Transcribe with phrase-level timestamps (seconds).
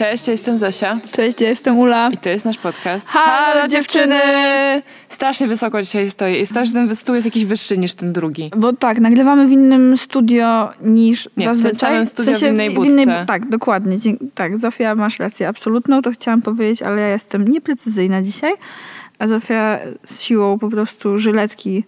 [0.00, 0.98] Cześć, ja jestem Zosia.
[1.12, 2.10] Cześć, ja jestem Ula.
[2.12, 3.06] I to jest nasz podcast.
[3.08, 4.20] Halo, dziewczyny!
[5.08, 8.50] Strasznie wysoko dzisiaj stoję i strasznie ten stół jest jakiś wyższy niż ten drugi.
[8.56, 11.74] Bo tak, nagrywamy w innym studio niż Nie, w tym zazwyczaj.
[11.90, 13.24] samym studio w innej w budce.
[13.26, 13.98] Tak, dokładnie.
[13.98, 18.52] Dzie- Tak, Zofia, masz rację absolutną, to chciałam powiedzieć, ale ja jestem nieprecyzyjna dzisiaj,
[19.18, 21.84] a Zofia z siłą po prostu żyletki,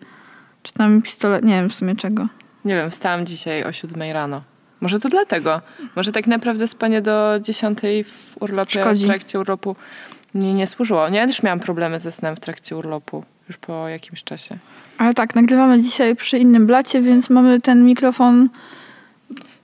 [0.63, 2.29] czy tam pistolet, nie wiem w sumie czego.
[2.65, 4.43] Nie wiem, wstałam dzisiaj o siódmej rano.
[4.83, 5.61] Może to dlatego.
[5.97, 9.05] Może tak naprawdę spanie do dziesiątej w urlopie, Szkodzi.
[9.05, 9.77] w trakcie urlopu
[10.35, 11.09] mnie nie służyło.
[11.09, 13.25] Nie, ja też miałam problemy ze snem w trakcie urlopu.
[13.49, 14.59] Już po jakimś czasie.
[14.99, 18.49] Ale tak, nagrywamy dzisiaj przy innym blacie, więc mamy ten mikrofon,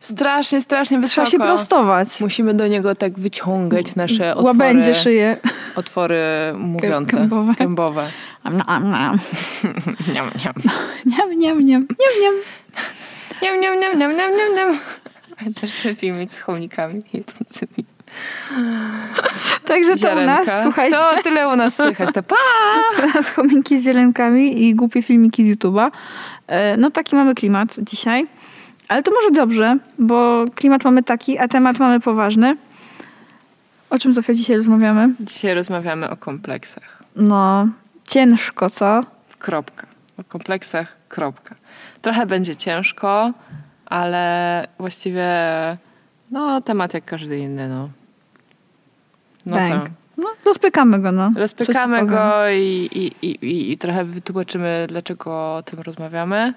[0.01, 1.27] Strasznie, strasznie wysoko.
[1.27, 2.21] trzeba się prostować.
[2.21, 5.37] Musimy do niego tak wyciągać nasze otwory, Łabędzie szyję.
[5.77, 6.21] otwory
[6.59, 7.55] mówiące, Gębowe.
[7.59, 8.11] gębowe.
[8.45, 9.19] Am, am, am.
[10.15, 10.55] Niam, niam.
[11.07, 12.35] Niam, niam, niam, niam, niam.
[13.43, 14.79] Niam, niam, niam, niam, niam, niam, niam.
[15.39, 17.85] Pamiętasz ten filmik z chomikami jedzącymi
[19.65, 20.97] Także to u nas, słuchajcie.
[20.97, 22.15] To tyle u nas słychać.
[22.15, 22.37] To pa!
[23.01, 25.91] Teraz chominki z zielenkami i głupie filmiki z YouTube'a.
[26.47, 28.27] E, No taki mamy klimat dzisiaj.
[28.89, 32.57] Ale to może dobrze, bo klimat mamy taki, a temat mamy poważny.
[33.91, 35.09] O czym Zofia dzisiaj rozmawiamy?
[35.21, 37.03] Dzisiaj rozmawiamy o kompleksach.
[37.17, 37.69] No,
[38.07, 39.01] ciężko, co?
[39.39, 39.87] Kropka.
[40.19, 41.55] O kompleksach, kropka.
[42.03, 43.33] Trochę będzie ciężko,
[43.87, 45.29] ale właściwie
[46.31, 47.89] no temat jak każdy inny, no.
[49.47, 49.91] No Bang.
[50.17, 51.33] No, rozpykamy go, no.
[51.37, 56.55] Rozpykamy go i, i, i, i, trochę wytłumaczymy, dlaczego o tym rozmawiamy.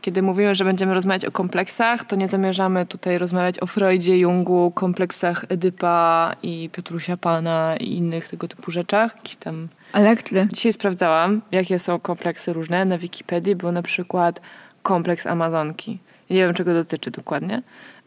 [0.00, 4.72] Kiedy mówimy, że będziemy rozmawiać o kompleksach, to nie zamierzamy tutaj rozmawiać o Freudzie, Jungu,
[4.74, 9.16] kompleksach Edypa i Piotrusia Pana i innych tego typu rzeczach.
[9.16, 9.68] Jakiś tam...
[9.92, 10.46] Elektry.
[10.52, 12.84] Dzisiaj sprawdzałam, jakie są kompleksy różne.
[12.84, 14.40] Na Wikipedii był na przykład
[14.82, 15.98] kompleks Amazonki.
[16.30, 17.62] Nie wiem, czego dotyczy dokładnie,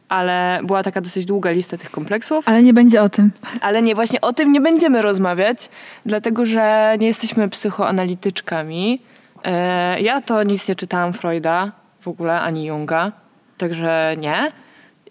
[0.09, 2.47] ale była taka dosyć długa lista tych kompleksów.
[2.47, 3.31] Ale nie będzie o tym.
[3.61, 5.69] Ale nie, właśnie o tym nie będziemy rozmawiać,
[6.05, 9.01] dlatego że nie jesteśmy psychoanalityczkami.
[9.43, 13.11] E, Ja to nic nie czytałam Freuda w ogóle, ani Junga,
[13.57, 14.51] także nie.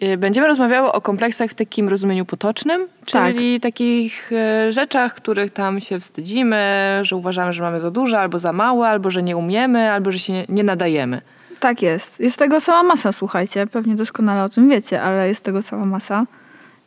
[0.01, 3.35] E, Będziemy rozmawiały o kompleksach w takim rozumieniu potocznym, Tak.
[3.35, 8.39] czyli takich e, rzeczach, których tam się wstydzimy, że uważamy, że mamy za dużo, albo
[8.39, 11.21] za małe, albo że nie umiemy, albo że się nie, nadajemy.
[11.61, 12.21] Tak jest.
[12.21, 13.67] Jest tego cała masa, słuchajcie.
[13.67, 16.25] Pewnie doskonale o tym wiecie, ale jest tego cała masa.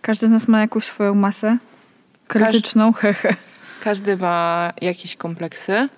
[0.02, 1.58] Każdy z nas ma jakąś swoją masę.
[2.28, 3.36] Krytyczną, hehe.
[3.84, 5.90] Każdy ma jakieś kompleksy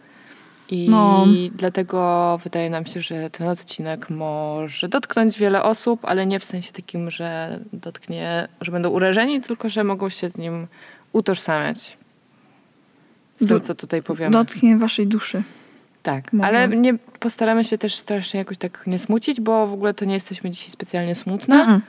[0.69, 1.25] i No.
[1.55, 6.71] dlatego wydaje nam się, że ten odcinek może dotknąć wiele osób, ale nie w sensie
[6.73, 10.67] takim, że dotknie, że będą urażeni, tylko że mogą się z nim
[11.13, 11.97] utożsamiać.
[13.41, 14.31] Z tym, co tutaj powiemy.
[14.31, 15.43] Dotknie waszej duszy.
[16.03, 16.47] tak, może.
[16.47, 20.13] ale nie postaramy się też strasznie jakoś tak nie smucić, bo w ogóle to nie
[20.13, 21.65] jesteśmy dzisiaj specjalnie smutne.
[21.65, 21.79] Mm-mm.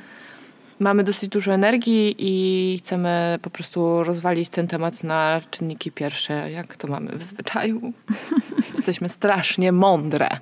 [0.78, 6.76] Mamy dosyć dużo energii i chcemy po prostu rozwalić ten temat na czynniki pierwsze, jak
[6.76, 7.92] to mamy w zwyczaju.
[8.76, 10.28] Jesteśmy strasznie mądre.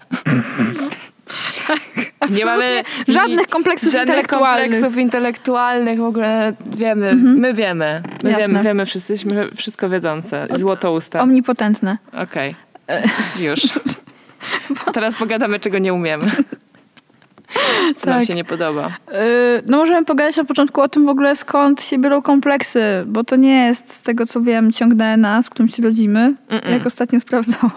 [2.31, 4.71] nie mamy Żadnych kompleksów żadnych intelektualnych.
[4.73, 7.39] kompleksów intelektualnych, w ogóle wiemy, Mhm.
[7.39, 8.03] my wiemy.
[8.25, 8.47] My Jasne.
[8.49, 10.47] wiemy, wiemy wszyscy, jesteśmy wszystko wiedzące.
[10.51, 11.23] Złotousta.
[11.23, 11.99] Omnipotentne.
[12.13, 12.55] Okej,
[13.41, 13.61] już.
[14.87, 16.31] A teraz pogadamy, czego nie umiemy.
[17.97, 18.29] Co nam Tak.
[18.29, 18.91] się nie podoba.
[19.13, 19.19] Yy,
[19.69, 23.37] no możemy pogadać na początku o tym w ogóle skąd się biorą kompleksy, bo to
[23.37, 26.71] nie jest z tego co wiem ciąg DNA, z którym się rodzimy, Mm-mm.
[26.71, 27.71] jak ostatnio sprawdzałam.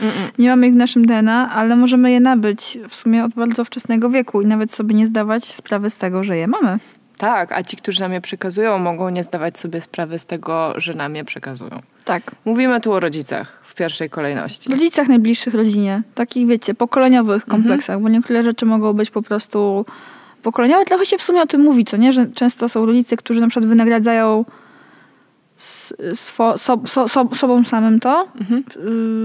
[0.00, 0.30] Mm-mm.
[0.38, 4.10] Nie mamy ich w naszym DNA, ale możemy je nabyć w sumie od bardzo wczesnego
[4.10, 6.78] wieku i nawet sobie nie zdawać sprawy z tego, że je mamy.
[7.18, 10.94] Tak, a ci, którzy nam je przekazują, mogą nie zdawać sobie sprawy z tego, że
[10.94, 11.82] nam je przekazują.
[12.04, 12.22] Tak.
[12.44, 14.68] Mówimy tu o rodzicach pierwszej kolejności.
[14.68, 19.84] W rodzicach najbliższych rodzinie, takich wiecie, pokoleniowych kompleksach, bo niektóre rzeczy mogą być po prostu
[20.42, 20.84] pokoleniowe.
[20.84, 22.12] Trochę się w sumie o tym mówi, co nie?
[22.12, 24.44] Że często są rodzice, którzy na przykład wynagradzają
[26.14, 28.64] swo, so, so, so, sobą samym to, Mhm.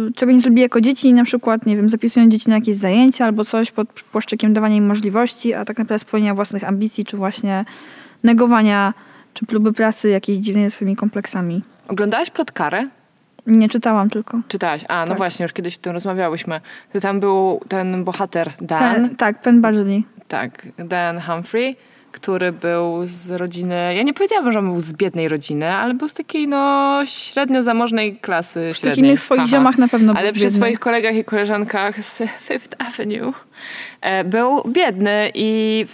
[0.07, 2.75] y, czego nie zrobili jako dzieci i na przykład, nie wiem, zapisują dzieci na jakieś
[2.75, 7.17] zajęcia albo coś pod płaszczykiem dawania im możliwości, a tak naprawdę spełnienia własnych ambicji, czy
[7.17, 7.65] właśnie
[8.23, 8.93] negowania,
[9.33, 11.61] czy próby pracy jakiejś dziwnej ze swoimi kompleksami.
[11.87, 12.87] Oglądałaś plotkarę?
[13.47, 14.39] Nie czytałam tylko.
[14.47, 14.85] Czytałaś?
[14.87, 15.17] A, no Tak.
[15.17, 16.61] właśnie, już kiedyś o tym rozmawiałyśmy.
[16.93, 20.03] To tam był ten bohater Dan, Pen, tak, Penn Badgley.
[20.27, 21.75] tak, Dan Humphrey,
[22.11, 26.09] który był z rodziny, ja nie powiedziałabym, że on był z biednej rodziny, ale był
[26.09, 29.51] z takiej, no, średnio zamożnej klasy Przy tych innych swoich Haha.
[29.51, 30.57] ziomach na pewno Ale był przy biedny.
[30.57, 33.33] swoich kolegach i koleżankach z Fifth Avenue
[34.25, 35.85] był biedny i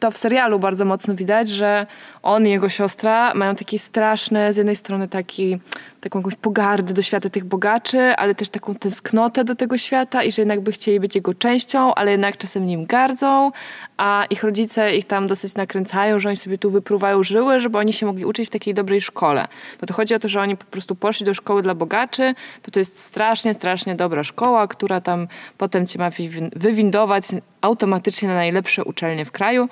[0.00, 1.86] to w serialu bardzo mocno widać, że
[2.22, 5.58] on i jego siostra mają takie straszne, z jednej strony taki,
[6.00, 10.32] taką jakąś pogardę do świata tych bogaczy, ale też taką tęsknotę do tego świata i
[10.32, 13.52] że jednak by chcieli być jego częścią, ale jednak czasem nim gardzą,
[13.96, 17.92] a ich rodzice ich tam dosyć nakręcają, że oni sobie tu wypruwają żyły, żeby oni
[17.92, 19.48] się mogli uczyć w takiej dobrej szkole.
[19.80, 22.34] Bo to chodzi o to, że oni po prostu poszli do szkoły dla bogaczy,
[22.64, 25.28] bo to jest strasznie, strasznie dobra szkoła, która tam
[25.58, 26.10] potem cię ma
[26.56, 27.17] wywindować
[27.60, 29.68] automatycznie na najlepsze uczelnie w kraju.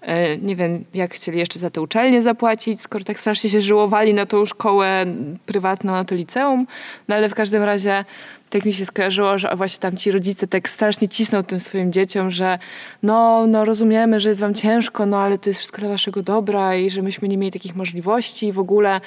[0.00, 4.14] E, nie wiem, jak chcieli jeszcze za te uczelnie zapłacić, skoro tak strasznie się żyłowali
[4.14, 5.06] na tą szkołę
[5.46, 6.66] prywatną, na to liceum.
[7.08, 8.04] No ale w każdym razie
[8.50, 12.30] tak mi się skojarzyło, że właśnie tam ci rodzice tak strasznie cisną tym swoim dzieciom,
[12.30, 12.58] że
[13.02, 16.76] no, no rozumiemy, że jest wam ciężko, no ale to jest wszystko dla waszego dobra
[16.76, 19.00] i że myśmy nie mieli takich możliwości w ogóle.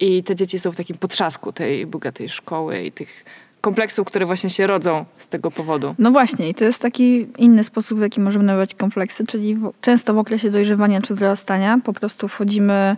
[0.00, 3.24] I te dzieci są w takim potrzasku tej bogatej szkoły i tych
[3.64, 5.94] kompleksów, które właśnie się rodzą z tego powodu.
[5.98, 9.72] No właśnie, i to jest taki inny sposób, w jaki możemy nazywać kompleksy, czyli w,
[9.80, 12.96] często w okresie dojrzewania czy wzrastania po prostu wchodzimy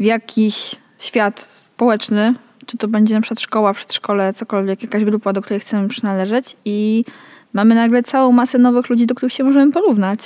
[0.00, 2.34] w jakiś świat społeczny,
[2.66, 7.04] czy to będzie na przykład szkoła, przedszkole, cokolwiek, jakaś grupa, do której chcemy przynależeć i
[7.52, 10.20] mamy nagle całą masę nowych ludzi, do których się możemy porównać.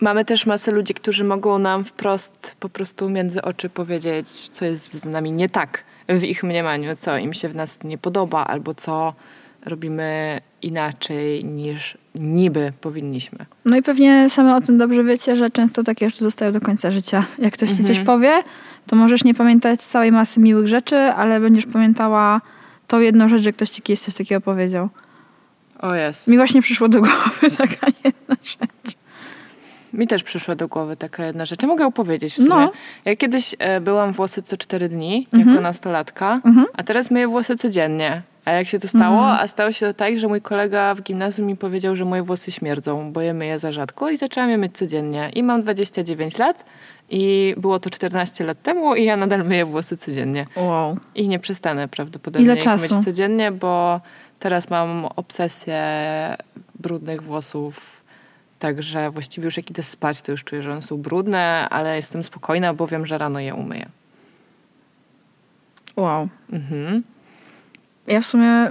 [0.00, 4.94] Mamy też masę ludzi, którzy mogą nam wprost po prostu między oczy powiedzieć, co jest
[4.94, 5.84] z nami nie tak
[6.18, 9.14] w ich mniemaniu, co im się w nas nie podoba, albo co
[9.66, 13.38] robimy inaczej niż niby powinniśmy.
[13.64, 16.90] No i pewnie same o tym dobrze wiecie, że często takie jeszcze zostają do końca
[16.90, 17.24] życia.
[17.38, 17.94] Jak ktoś ci mhm.
[17.94, 18.42] coś powie,
[18.86, 22.40] to możesz nie pamiętać całej masy miłych rzeczy, ale będziesz pamiętała
[22.86, 24.88] tą jedną rzecz, że ktoś ci kiedyś coś takiego powiedział.
[25.78, 26.28] O jest.
[26.28, 28.96] Mi właśnie przyszło do głowy taka jedna rzecz.
[29.92, 31.62] Mi też przyszła do głowy taka jedna rzecz.
[31.62, 32.48] Ja mogę opowiedzieć w sumie.
[32.48, 32.72] No.
[33.04, 35.50] Ja kiedyś e, byłam włosy co cztery dni, mhm.
[35.50, 36.66] jako nastolatka, mhm.
[36.76, 38.22] a teraz myję włosy codziennie.
[38.44, 39.18] A jak się to stało?
[39.18, 39.40] Mhm.
[39.40, 42.52] A stało się to tak, że mój kolega w gimnazjum mi powiedział, że moje włosy
[42.52, 45.30] śmierdzą, bo je myję za rzadko i zaczęłam je myć codziennie.
[45.34, 46.64] I mam 29 lat
[47.10, 50.46] i było to 14 lat temu i ja nadal myję włosy codziennie.
[50.56, 50.96] Wow.
[51.14, 52.94] I nie przestanę prawdopodobnie Ile czasu?
[52.94, 54.00] myć codziennie, bo
[54.38, 55.82] teraz mam obsesję
[56.74, 58.01] brudnych włosów
[58.62, 62.24] Także właściwie już jak idę spać, to już czuję, że one są brudne, ale jestem
[62.24, 63.88] spokojna, bo wiem, że rano je umyję.
[65.96, 66.28] Wow.
[66.52, 67.02] Mhm.
[68.06, 68.70] Ja w sumie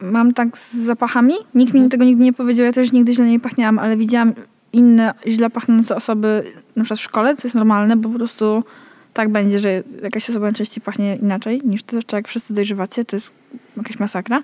[0.00, 1.34] mam tak z zapachami.
[1.54, 1.90] Nikt mi mhm.
[1.90, 2.66] tego nigdy nie powiedział.
[2.66, 4.34] Ja też nigdy źle nie pachniałam, ale widziałam
[4.72, 8.64] inne źle pachnące osoby, na przykład w szkole, co jest normalne, bo po prostu
[9.14, 13.16] tak będzie, że jakaś osoba najczęściej pachnie inaczej niż ty, zwłaszcza jak wszyscy dojrzewacie, to
[13.16, 13.32] jest
[13.76, 14.42] jakaś masakra.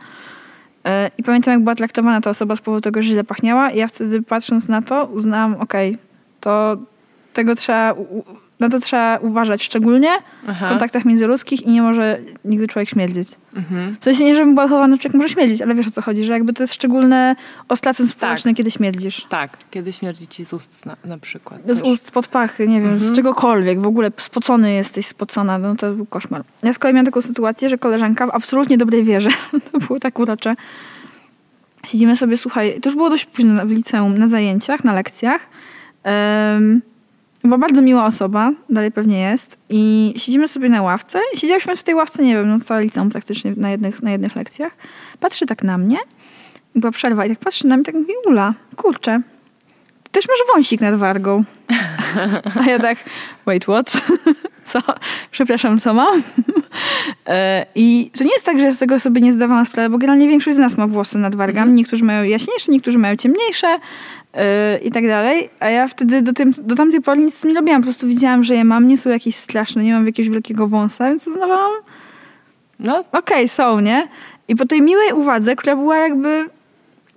[0.85, 3.71] E, I pamiętam, jak była traktowana ta osoba z powodu tego, że źle pachniała.
[3.71, 6.05] I ja wtedy patrząc na to, uznałam, okej, okay,
[6.41, 6.77] to
[7.33, 7.95] tego trzeba
[8.63, 10.11] na to trzeba uważać szczególnie
[10.47, 10.67] Aha.
[10.67, 13.29] w kontaktach międzyludzkich i nie może nigdy człowiek śmierdzić.
[13.57, 13.97] Mhm.
[14.01, 16.33] W sensie nie, żebym była chowana, człowiek może śmierdzić, ale wiesz o co chodzi, że
[16.33, 17.37] jakby to jest szczególne
[17.69, 18.57] ostracen społeczny, tak.
[18.57, 19.27] kiedy śmierdzisz.
[19.29, 21.61] Tak, kiedy śmierdzi ci z ust na, na przykład.
[21.65, 21.89] Z też.
[21.89, 23.11] ust, spod pachy, nie wiem, mhm.
[23.11, 26.45] z czegokolwiek, w ogóle spocony jesteś, spocona, no to był koszmar.
[26.63, 29.31] Ja z kolei miałam taką sytuację, że koleżanka w absolutnie dobrej wierze,
[29.73, 30.55] to było tak urocze,
[31.87, 35.47] siedzimy sobie, słuchaj, to już było dość późno w liceum, na zajęciach, na lekcjach,
[36.05, 36.83] um,
[37.45, 39.59] była bardzo miła osoba, dalej pewnie jest.
[39.69, 41.21] I siedzimy sobie na ławce.
[41.35, 44.73] Siedziałyśmy w tej ławce, nie wiem, no całe liceum praktycznie na jednych, na jednych lekcjach.
[45.21, 45.99] Patrzy tak na mnie.
[46.75, 49.21] I była przerwa i tak patrzy na mnie tak mówi, Ula, kurczę,
[50.13, 51.45] też masz wąsik nad wargą.
[52.61, 52.99] A ja tak,
[53.47, 53.93] wait, what?
[54.65, 54.81] co?
[55.31, 56.23] Przepraszam, co mam?
[57.27, 59.99] E, I to nie jest tak, że ja z tego sobie nie zdawałam sprawy, bo
[59.99, 61.61] generalnie większość z nas ma włosy nad wargami.
[61.61, 61.77] Mhm.
[61.77, 63.79] Niektórzy mają jaśniejsze, niektórzy mają ciemniejsze
[64.35, 64.43] yy,
[64.79, 65.51] i tak dalej.
[65.61, 67.81] A ja wtedy do, tym, do tamtej pory nic nie robiłam.
[67.81, 71.09] Po prostu widziałam, że je mam, nie są jakieś straszne, nie mam jakiegoś wielkiego wąsa,
[71.09, 71.73] więc uznawałam,
[72.79, 74.09] no okej, okay, są, nie?
[74.49, 76.49] I po tej miłej uwadze, która była jakby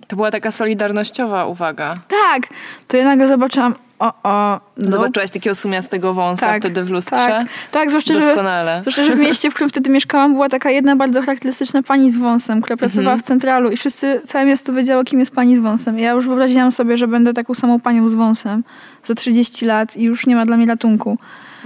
[0.06, 1.94] to była taka solidarnościowa uwaga.
[2.08, 2.42] Tak.
[2.88, 4.60] To ja nagle zobaczyłam, o, o.
[4.76, 4.90] No.
[4.90, 7.16] Zobaczyłaś takiego sumiastego wąsa tak, wtedy w lustrze?
[7.16, 8.76] Tak, tak zwłaszcza, Doskonale.
[8.76, 12.10] Że, zwłaszcza, że w mieście, w którym wtedy mieszkałam, była taka jedna bardzo charakterystyczna pani
[12.10, 13.20] z wąsem, która pracowała mhm.
[13.20, 15.98] w centralu i wszyscy, całe miasto wiedziało, kim jest pani z wąsem.
[15.98, 18.64] I ja już wyobraziłam sobie, że będę taką samą panią z wąsem
[19.04, 21.18] za 30 lat i już nie ma dla mnie ratunku.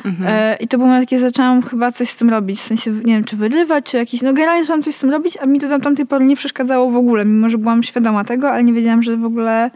[0.04, 0.28] Mhm.
[0.28, 3.24] E, I to było takie, zaczęłam chyba coś z tym robić, w sensie, nie wiem,
[3.24, 5.80] czy wyrywać, czy jakiś, no generalnie zaczęłam coś z tym robić, a mi to tam
[5.80, 9.16] tamtej pory nie przeszkadzało w ogóle, mimo że byłam świadoma tego, ale nie wiedziałam, że
[9.16, 9.70] w ogóle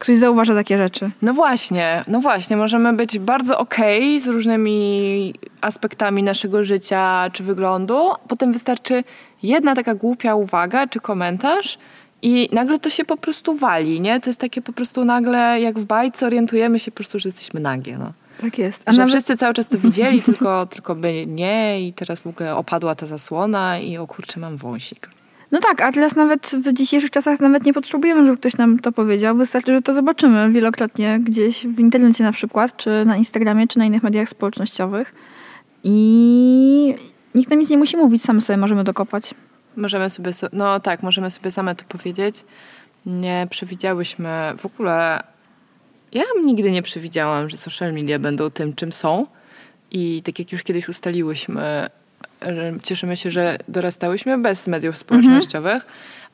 [0.00, 1.10] ktoś zauważa takie rzeczy.
[1.22, 7.42] No właśnie, no właśnie, możemy być bardzo okej okay z różnymi aspektami naszego życia czy
[7.42, 9.04] wyglądu, potem wystarczy
[9.42, 11.78] jedna taka głupia uwaga czy komentarz,
[12.22, 14.20] i nagle to się po prostu wali, nie?
[14.20, 17.60] To jest takie po prostu nagle, jak w bajce, orientujemy się po prostu, że jesteśmy
[17.60, 18.12] nagie, no.
[18.40, 18.82] Tak jest.
[18.88, 19.14] A że nawet...
[19.14, 23.06] wszyscy cały czas to widzieli, tylko, tylko by nie i teraz w ogóle opadła ta
[23.06, 25.10] zasłona i o kurczę, mam wąsik.
[25.52, 28.92] No tak, a teraz nawet w dzisiejszych czasach nawet nie potrzebujemy, żeby ktoś nam to
[28.92, 29.36] powiedział.
[29.36, 33.84] Wystarczy, że to zobaczymy wielokrotnie gdzieś w internecie na przykład, czy na Instagramie, czy na
[33.84, 35.14] innych mediach społecznościowych.
[35.84, 36.94] I
[37.34, 39.34] nikt nam nic nie musi mówić, sami sobie możemy dokopać.
[39.76, 42.44] Możemy sobie, no tak, możemy sobie same to powiedzieć.
[43.06, 45.22] Nie przewidziałyśmy w ogóle
[46.12, 49.26] ja nigdy nie przewidziałam, że social media będą tym, czym są.
[49.90, 51.90] I tak jak już kiedyś ustaliłyśmy,
[52.82, 55.92] cieszymy się, że dorastałyśmy bez mediów społecznościowych, mhm.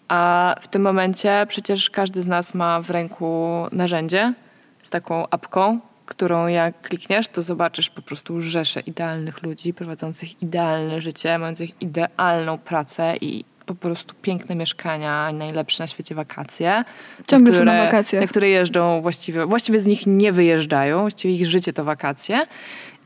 [0.08, 4.34] a w tym momencie przecież każdy z nas ma w ręku narzędzie
[4.82, 11.00] z taką apką, którą jak klikniesz, to zobaczysz po prostu rzeszę idealnych ludzi, prowadzących idealne
[11.00, 16.84] życie, mających idealną pracę i po prostu piękne mieszkania, najlepsze na świecie wakacje.
[17.26, 18.20] Ciągle które, są na wakacje.
[18.20, 22.46] Na które jeżdżą właściwie, właściwie z nich nie wyjeżdżają, właściwie ich życie to wakacje.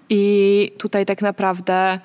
[0.08, 2.00] I tutaj tak naprawdę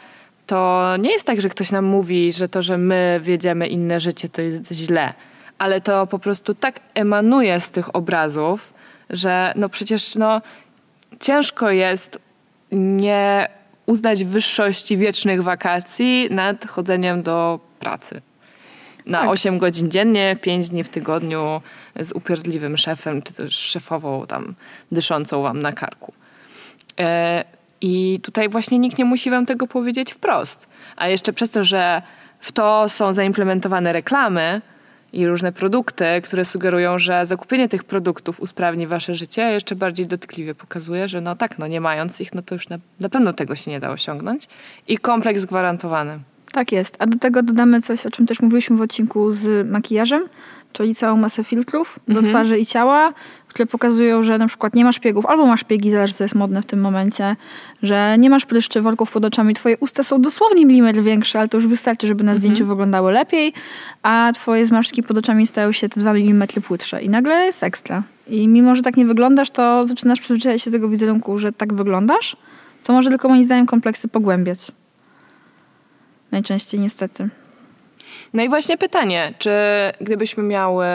[0.46, 4.30] to nie jest tak, że ktoś nam mówi, że to, że my wiedziemy inne życie,
[4.30, 5.14] to jest źle.
[5.58, 8.74] Ale to po prostu tak emanuje z tych obrazów,
[9.10, 10.42] że no przecież no,
[11.20, 12.20] ciężko jest
[12.72, 13.50] nie
[13.86, 18.22] uznać wyższości wiecznych wakacji nad chodzeniem do pracy.
[19.06, 19.30] Na tak.
[19.30, 21.62] 8 godzin dziennie, 5 dni w tygodniu
[22.00, 24.56] z upierdliwym szefem, czy też szefową tam
[24.92, 26.14] dyszącą wam na karku.
[27.00, 27.44] E,
[27.82, 30.68] I tutaj właśnie nikt nie musi wam tego powiedzieć wprost.
[30.96, 32.02] A jeszcze przez to, że
[32.40, 34.62] w to są zaimplementowane reklamy,
[35.16, 40.56] i różne produkty, które sugerują, że zakupienie tych produktów usprawni wasze życie, jeszcze bardziej dotkliwie
[40.56, 43.56] pokazuje, że no tak, no nie mając ich, no to już na, na pewno tego
[43.56, 44.48] się nie da osiągnąć.
[44.88, 46.20] I kompleks gwarantowany.
[46.52, 46.96] Tak jest.
[47.00, 50.28] A do tego dodamy coś, o czym też mówiliśmy w odcinku z makijażem,
[50.74, 52.34] czyli całą masę filtrów do mhm.
[52.34, 53.14] twarzy i ciała,
[53.56, 56.62] które pokazują, że na przykład nie masz szpiegów, albo masz szpiegi, zależy co jest modne
[56.62, 57.36] w tym momencie,
[57.84, 61.58] że nie masz pryszczy, worków pod oczami, twoje usta są dosłownie milimetr większe, ale to
[61.58, 62.40] już wystarczy, żeby na mhm.
[62.40, 63.54] zdjęciu wyglądały lepiej,
[64.04, 68.04] a twoje zmarszczki pod oczami stają się te 2 mm płytsze i nagle jest ekstra.
[68.28, 71.74] I mimo, że tak nie wyglądasz, to zaczynasz przyzwyczajać się do tego wizerunku, że tak
[71.74, 72.38] wyglądasz,
[72.82, 74.72] co może tylko moim zdaniem kompleksy pogłębiać.
[76.32, 77.30] Najczęściej niestety.
[78.34, 79.52] No i właśnie pytanie, czy
[80.02, 80.86] gdybyśmy miały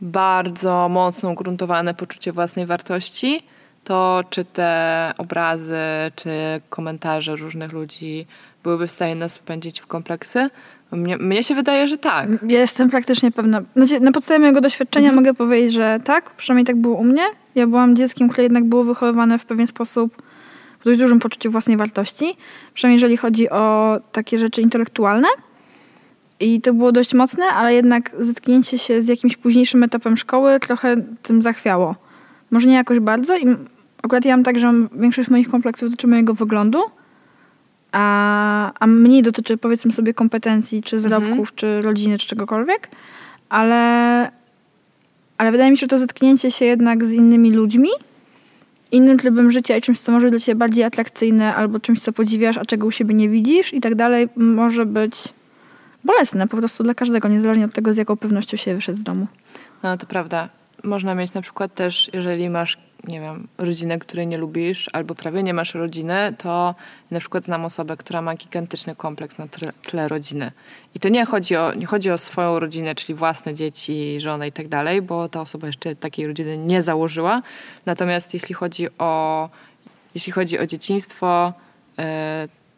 [0.00, 3.42] bardzo mocno ugruntowane poczucie własnej wartości,
[3.84, 5.76] to czy te obrazy,
[6.16, 6.30] czy
[6.70, 8.26] komentarze różnych ludzi
[8.62, 10.50] byłyby w stanie nas wpędzić w kompleksy?
[10.92, 12.28] Mnie, mnie się wydaje, że tak.
[12.46, 13.62] Ja jestem praktycznie pewna.
[13.76, 15.24] Znaczy, na podstawie mojego doświadczenia mhm.
[15.24, 17.22] mogę powiedzieć, że tak, przynajmniej tak było u mnie.
[17.54, 20.22] Ja byłam dzieckiem, które jednak było wychowywane w pewien sposób
[20.80, 22.36] w dość dużym poczuciu własnej wartości.
[22.74, 25.28] Przynajmniej jeżeli chodzi o takie rzeczy intelektualne.
[26.40, 30.96] I to było dość mocne, ale jednak zetknięcie się z jakimś późniejszym etapem szkoły trochę
[31.22, 31.96] tym zachwiało.
[32.50, 33.36] Może nie jakoś bardzo.
[33.36, 33.56] I
[34.02, 36.78] akurat ja mam tak, że większość moich kompleksów dotyczy mojego wyglądu,
[37.92, 41.48] a, a mniej dotyczy powiedzmy sobie kompetencji, czy zarobków, mhm.
[41.56, 42.88] czy rodziny, czy czegokolwiek.
[43.48, 44.30] Ale,
[45.38, 47.88] ale wydaje mi się, że to zetknięcie się jednak z innymi ludźmi,
[48.92, 52.12] innym trybem życia i czymś, co może być dla ciebie bardziej atrakcyjne, albo czymś, co
[52.12, 55.14] podziwiasz, a czego u siebie nie widzisz i tak dalej, może być
[56.06, 59.26] bolesne po prostu dla każdego, niezależnie od tego, z jaką pewnością się wyszedł z domu.
[59.82, 60.48] No to prawda.
[60.84, 65.42] Można mieć na przykład też, jeżeli masz, nie wiem, rodzinę, której nie lubisz, albo prawie
[65.42, 66.74] nie masz rodziny, to
[67.10, 69.46] na przykład znam osobę, która ma gigantyczny kompleks na
[69.82, 70.52] tle rodziny.
[70.94, 74.52] I to nie chodzi, o, nie chodzi o swoją rodzinę, czyli własne dzieci, żonę i
[74.52, 77.42] tak dalej, bo ta osoba jeszcze takiej rodziny nie założyła.
[77.86, 79.48] Natomiast jeśli chodzi o,
[80.14, 81.52] jeśli chodzi o dzieciństwo,
[81.98, 82.04] yy,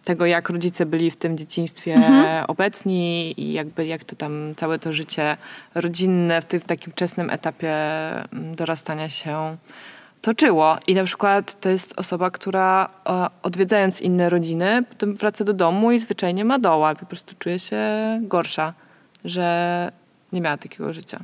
[0.09, 2.45] tego, jak rodzice byli w tym dzieciństwie mhm.
[2.49, 5.37] obecni i jakby jak to tam całe to życie
[5.75, 7.75] rodzinne w tym takim wczesnym etapie
[8.33, 9.57] mm, dorastania się
[10.21, 10.79] toczyło.
[10.87, 12.89] I na przykład to jest osoba, która
[13.43, 16.95] odwiedzając inne rodziny, potem wraca do domu i zwyczajnie ma doła.
[16.95, 17.83] Po prostu czuje się
[18.23, 18.75] gorsza,
[19.25, 19.93] że
[20.33, 21.21] nie miała takiego życia.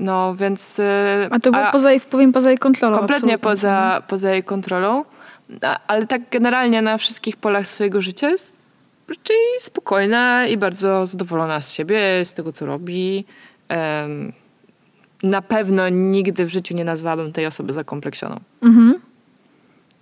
[0.00, 0.78] No więc...
[0.78, 0.82] Y,
[1.30, 2.98] a to było a, poza jej wpływem, poza jej kontrolą.
[2.98, 5.04] Kompletnie poza, poza jej kontrolą
[5.86, 8.62] ale tak generalnie na wszystkich polach swojego życia jest
[9.08, 13.24] raczej spokojna i bardzo zadowolona z siebie, z tego, co robi.
[15.22, 18.40] Na pewno nigdy w życiu nie nazwałabym tej osoby zakompleksioną.
[18.62, 19.00] Mhm.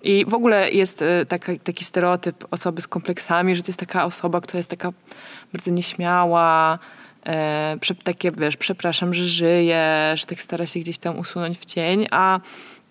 [0.03, 4.05] I w ogóle jest e, taki, taki stereotyp osoby z kompleksami, że to jest taka
[4.05, 4.93] osoba, która jest taka
[5.53, 6.79] bardzo nieśmiała,
[7.27, 12.07] e, takie, wiesz, przepraszam, że żyje, że tak stara się gdzieś tam usunąć w cień,
[12.11, 12.41] a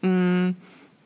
[0.04, 0.54] mm,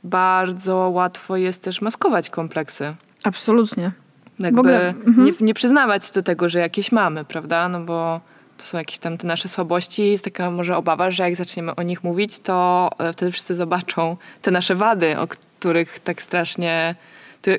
[0.03, 2.95] bardzo łatwo jest też maskować kompleksy.
[3.23, 3.91] Absolutnie.
[4.39, 5.25] Jakby ogóle, mhm.
[5.25, 7.69] nie, nie przyznawać do tego, że jakieś mamy, prawda?
[7.69, 8.21] No bo
[8.57, 10.11] to są jakieś tam te nasze słabości.
[10.11, 14.17] Jest taka może obawa, że jak zaczniemy o nich mówić, to e, wtedy wszyscy zobaczą
[14.41, 16.95] te nasze wady, o których tak strasznie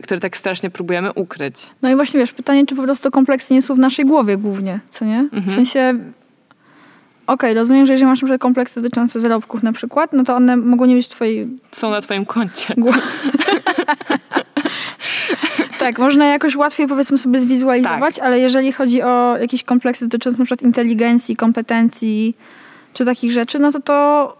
[0.02, 1.70] które, tak strasznie próbujemy ukryć.
[1.82, 4.80] No i właśnie wiesz, pytanie, czy po prostu kompleksy nie są w naszej głowie głównie,
[4.90, 5.18] co nie?
[5.18, 5.42] Mhm.
[5.42, 5.98] W sensie
[7.26, 10.56] Okej, okay, rozumiem, że jeżeli masz na kompleksy dotyczące zarobków na przykład, no to one
[10.56, 11.48] mogą nie być w twojej...
[11.72, 12.74] Są na twoim koncie.
[15.78, 18.24] tak, można jakoś łatwiej powiedzmy sobie zwizualizować, tak.
[18.24, 22.36] ale jeżeli chodzi o jakieś kompleksy dotyczące na przykład inteligencji, kompetencji
[22.92, 24.36] czy takich rzeczy, no to to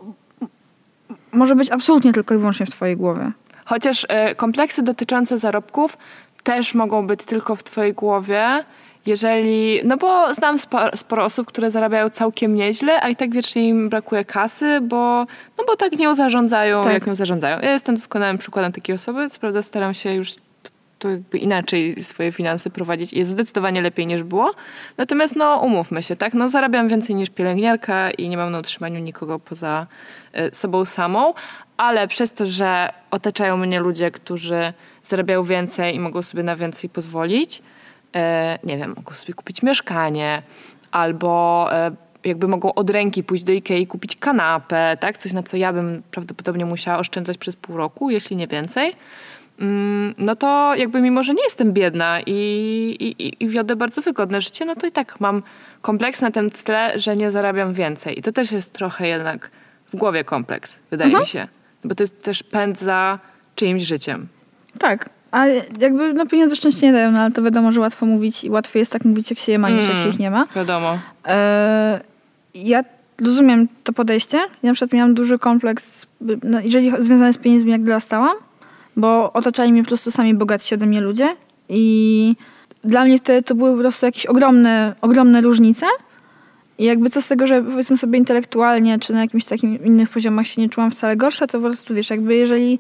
[1.32, 3.32] może być absolutnie tylko i wyłącznie w twojej głowie.
[3.64, 5.98] Chociaż e, kompleksy dotyczące zarobków
[6.42, 8.64] też mogą być tylko w twojej głowie,
[9.06, 13.68] jeżeli, no bo znam sporo, sporo, osób, które zarabiają całkiem nieźle, a i tak wiecznie
[13.68, 15.26] im brakuje kasy, bo,
[15.58, 16.92] no bo tak nią zarządzają, tak.
[16.92, 17.60] jak nią zarządzają.
[17.60, 20.34] Ja jestem doskonałym przykładem takiej osoby, co prawda staram się już
[20.98, 23.12] to jakby inaczej swoje finanse prowadzić.
[23.12, 24.54] Jest zdecydowanie lepiej niż było.
[24.96, 26.34] Natomiast no umówmy się, tak?
[26.34, 29.86] No zarabiam więcej niż pielęgniarka i nie mam na utrzymaniu nikogo poza
[30.38, 31.34] y, sobą samą,
[31.76, 36.90] ale przez to, że otaczają mnie ludzie, którzy zarabiają więcej i mogą sobie na więcej
[36.90, 37.62] pozwolić, e,
[38.64, 40.42] nie wiem, mogą sobie kupić mieszkanie
[40.90, 41.90] albo e,
[42.24, 45.18] jakby mogą od ręki pójść do Ikei i kupić kanapę, tak?
[45.18, 48.92] Coś, na co ja bym prawdopodobnie musiała oszczędzać przez pół roku, jeśli nie więcej.
[49.60, 54.40] Mm, no to jakby mimo, że nie jestem biedna i, i, i wiodę bardzo wygodne
[54.40, 55.42] życie, no to i tak mam
[55.80, 58.18] kompleks na tym tle, że nie zarabiam więcej.
[58.18, 59.50] I to też jest trochę jednak
[59.92, 61.22] w głowie kompleks, wydaje mhm.
[61.22, 61.48] mi się.
[61.84, 63.18] Bo to jest też pęd za
[63.54, 64.28] czyimś życiem.
[64.78, 65.10] Tak.
[65.34, 65.46] A
[65.80, 68.80] jakby no pieniądze szczęście nie dają, no ale to wiadomo, że łatwo mówić i łatwiej
[68.80, 70.46] jest tak mówić, jak się je ma, niż mm, jak się ich nie ma.
[70.56, 70.98] Wiadomo.
[71.26, 72.00] E,
[72.54, 72.84] ja
[73.20, 74.36] rozumiem to podejście.
[74.38, 76.06] Ja na przykład miałam duży kompleks,
[76.42, 78.36] no, jeżeli związany z pieniędzmi, jak dorastałam,
[78.96, 81.36] bo otaczali mnie po prostu sami bogatsi ode mnie ludzie
[81.68, 82.36] i
[82.84, 85.86] dla mnie wtedy to były po prostu jakieś ogromne, ogromne różnice.
[86.78, 90.46] I jakby co z tego, że powiedzmy sobie intelektualnie, czy na jakimś takim innych poziomach
[90.46, 92.78] się nie czułam wcale gorsza, to po prostu wiesz, jakby jeżeli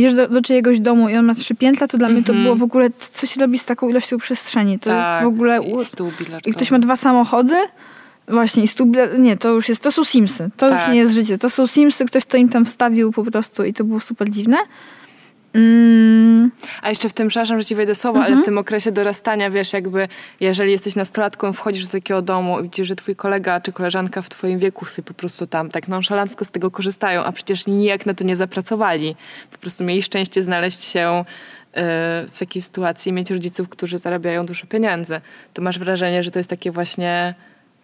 [0.00, 2.18] jedziesz do, do czyjegoś domu i on ma trzy piętra, to dla mm -hmm.
[2.18, 2.44] mnie to mhm.
[2.44, 4.78] było w ogóle, co się robi z taką ilością przestrzeni.
[4.78, 5.60] To tak, jest w ogóle...
[6.46, 7.56] I, I ktoś ma dwa samochody,
[8.28, 10.50] Właśnie, i stół, nie, to już jest, to są Simsy.
[10.56, 10.78] To tak.
[10.78, 11.38] już nie jest życie.
[11.38, 14.56] To są Simsy, ktoś to im tam wstawił po prostu i to było super dziwne.
[15.54, 16.50] Mm.
[16.82, 18.44] A jeszcze w tym, przepraszam, że ci wejdę słowo, ale w mhm.
[18.44, 20.08] tym okresie dorastania, wiesz, jakby
[20.40, 24.28] jeżeli jesteś nastolatką, wchodzisz do takiego domu i widzisz, że twój kolega czy koleżanka w
[24.28, 28.14] twoim wieku sobie po prostu tam tak nonszalancko z tego korzystają, a przecież nijak na
[28.14, 29.16] to nie zapracowali.
[29.50, 31.74] Po prostu mieli szczęście znaleźć się y,
[32.28, 35.20] w takiej sytuacji, mieć rodziców, którzy zarabiają dużo pieniędzy.
[35.54, 37.34] To masz wrażenie, że to jest takie właśnie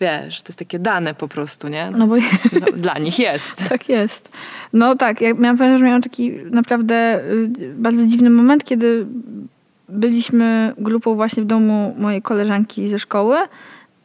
[0.00, 1.90] wiesz, to jest takie dane po prostu, nie?
[1.90, 3.52] No bo no, dla nich jest.
[3.68, 4.28] tak jest.
[4.72, 7.20] No tak, ja miałam pamiętać, że miałam taki naprawdę
[7.60, 9.06] y, bardzo dziwny moment, kiedy
[9.88, 13.36] byliśmy grupą właśnie w domu mojej koleżanki ze szkoły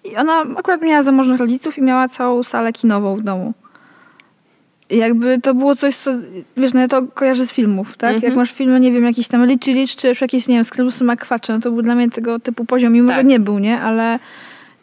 [0.04, 3.54] i ona akurat miała zamożnych rodziców i miała całą salę kinową w domu.
[4.90, 6.12] I jakby to było coś, co,
[6.58, 8.14] wiesz, no ja to kojarzę z filmów, tak?
[8.14, 8.36] Jak mhm.
[8.36, 11.54] masz filmy, nie wiem, jakiś tam Richie Rich, czy już jakieś, nie wiem, Skrylusy McQuatcha,
[11.54, 13.18] no to był dla mnie tego typu poziom, mimo tak.
[13.18, 13.82] że nie był, nie?
[13.82, 14.20] Ale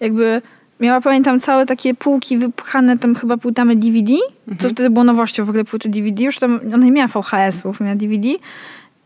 [0.01, 0.43] jakby
[0.81, 4.59] Miała, pamiętam, całe takie półki wypchane tam chyba płytami DVD, mhm.
[4.59, 6.23] co wtedy było nowością w ogóle płyty DVD.
[6.23, 8.29] Już tam, ona nie miała VHS-ów, miała DVD.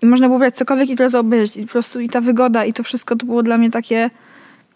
[0.03, 1.57] I można było brać cokolwiek i to obejrzeć.
[1.57, 4.11] I po prostu i ta wygoda i to wszystko to było dla mnie takie...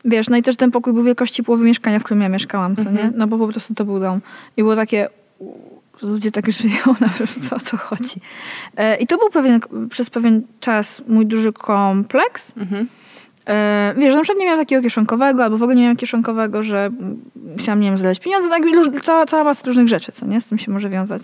[0.05, 2.83] Wiesz, no i też ten pokój był wielkości połowy mieszkania, w którym ja mieszkałam, co
[2.83, 2.89] nie?
[2.89, 3.13] Mhm.
[3.17, 4.21] No bo po prostu to był dom.
[4.57, 5.09] I było takie...
[6.03, 7.09] Ludzie tak żyją, na
[7.49, 8.21] co, o co chodzi.
[8.77, 12.53] E, I to był pewien, przez pewien czas mój duży kompleks.
[12.57, 12.87] Mhm
[13.49, 16.63] E, wiesz, że na przykład nie miałam takiego kieszonkowego, albo w ogóle nie miałam kieszonkowego,
[16.63, 16.91] że
[17.57, 18.63] musiałam, nie wiem, znaleźć pieniądze, tak,
[19.03, 20.41] cała, cała masa różnych rzeczy, co nie?
[20.41, 21.23] Z tym się może wiązać.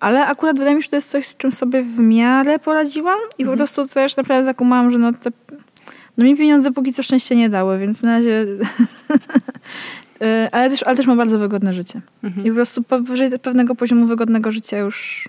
[0.00, 3.18] Ale akurat wydaje mi się, że to jest coś, z czym sobie w miarę poradziłam
[3.38, 3.50] i mhm.
[3.50, 5.30] po prostu też naprawdę zakumałam, że no te...
[6.16, 8.46] No mi pieniądze póki co szczęście nie dały, więc na razie...
[10.22, 12.00] E, ale, też, ale też mam bardzo wygodne życie.
[12.22, 12.46] Mhm.
[12.46, 15.28] I po prostu powyżej pewnego poziomu wygodnego życia już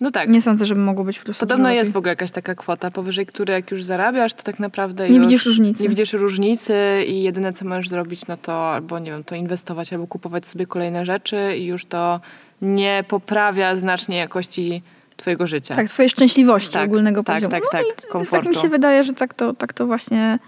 [0.00, 0.28] no tak.
[0.28, 3.54] Nie sądzę, żeby mogło być prostu Podobno jest w ogóle jakaś taka kwota, powyżej której
[3.54, 5.82] jak już zarabiasz, to tak naprawdę Nie widzisz różnicy.
[5.82, 9.92] Nie widzisz różnicy i jedyne co możesz zrobić, no to albo nie wiem, to inwestować,
[9.92, 12.20] albo kupować sobie kolejne rzeczy i już to
[12.62, 14.82] nie poprawia znacznie jakości
[15.16, 15.74] twojego życia.
[15.74, 17.50] Tak, twojej szczęśliwości tak, ogólnego tak, poziomu.
[17.50, 18.46] Tak, tak, no tak, komfortu.
[18.46, 20.38] Tak mi się wydaje, że tak to, tak to właśnie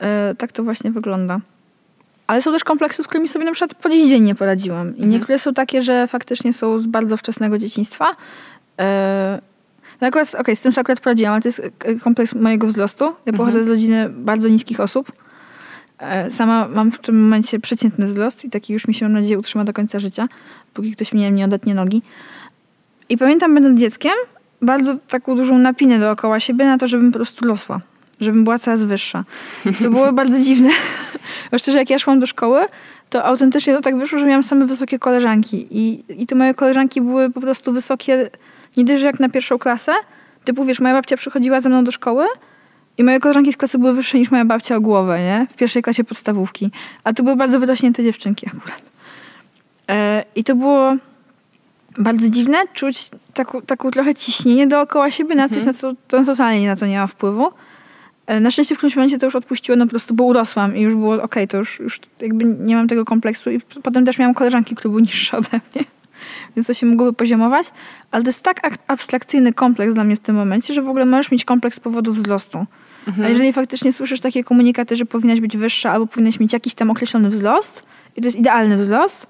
[0.00, 0.06] yy,
[0.38, 1.40] tak to właśnie wygląda.
[2.26, 4.88] Ale są też kompleksy, z którymi sobie na przykład po dziś dzień nie poradziłam.
[4.88, 5.10] I mhm.
[5.10, 8.16] niektóre są takie, że faktycznie są z bardzo wczesnego dzieciństwa,
[10.00, 12.66] no akurat, okej, okay, z tym się akurat poradziłam, ale to jest e, kompleks mojego
[12.66, 13.04] wzrostu.
[13.04, 13.36] Ja mhm.
[13.36, 15.12] pochodzę z rodziny bardzo niskich osób.
[15.98, 19.38] E, sama mam w tym momencie przeciętny wzrost i taki już mi się, mam nadzieję,
[19.38, 20.28] utrzyma do końca życia,
[20.74, 22.02] póki ktoś mnie nie odetnie nogi.
[23.08, 24.12] I pamiętam, będąc dzieckiem,
[24.62, 27.80] bardzo taką dużą napinę dookoła siebie na to, żebym po prostu rosła.
[28.20, 29.24] Żebym była coraz wyższa.
[29.78, 30.70] Co było bardzo dziwne.
[31.50, 32.60] Bo szczerze, jak ja szłam do szkoły,
[33.10, 35.66] to autentycznie to tak wyszło, że miałam same wysokie koleżanki.
[35.70, 38.30] I, i te moje koleżanki były po prostu wysokie
[38.76, 39.92] nie dość, jak na pierwszą klasę,
[40.44, 42.26] typu wiesz, moja babcia przychodziła ze mną do szkoły
[42.98, 45.46] i moje koleżanki z klasy były wyższe niż moja babcia o głowę, nie?
[45.50, 46.70] W pierwszej klasie podstawówki.
[47.04, 48.82] A to były bardzo wyrośnięte dziewczynki akurat.
[49.88, 50.96] E, I to było
[51.98, 55.66] bardzo dziwne, czuć taką, taką trochę ciśnienie dookoła siebie na coś, mhm.
[55.66, 57.52] na co to totalnie na to nie ma wpływu.
[58.26, 60.80] E, na szczęście w którymś momencie to już odpuściło, no po prostu, bo urosłam i
[60.80, 64.18] już było okej, okay, to już, już jakby nie mam tego kompleksu i potem też
[64.18, 65.84] miałam koleżanki, które były niższe ode mnie.
[66.56, 67.66] Więc to się mogłoby poziomować,
[68.10, 71.06] ale to jest tak ab- abstrakcyjny kompleks dla mnie w tym momencie, że w ogóle
[71.06, 72.66] możesz mieć kompleks z powodu wzrostu.
[73.24, 76.90] A jeżeli faktycznie słyszysz takie komunikaty, że powinnaś być wyższa albo powinnaś mieć jakiś tam
[76.90, 77.82] określony wzrost
[78.16, 79.26] i to jest idealny wzrost,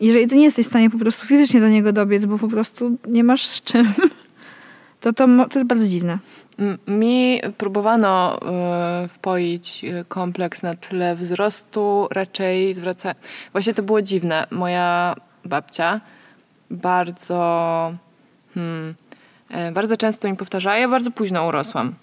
[0.00, 2.98] jeżeli ty nie jesteś w stanie po prostu fizycznie do niego dobiec, bo po prostu
[3.06, 3.92] nie masz z czym,
[5.00, 6.18] to to, to jest bardzo dziwne.
[6.86, 13.14] Mi próbowano e, wpoić e, kompleks na tle wzrostu, raczej zwraca...
[13.52, 14.46] Właśnie to było dziwne.
[14.50, 16.00] Moja babcia
[16.72, 17.94] bardzo...
[18.54, 18.94] Hmm,
[19.50, 21.94] e, bardzo często mi powtarzała, ja bardzo późno urosłam.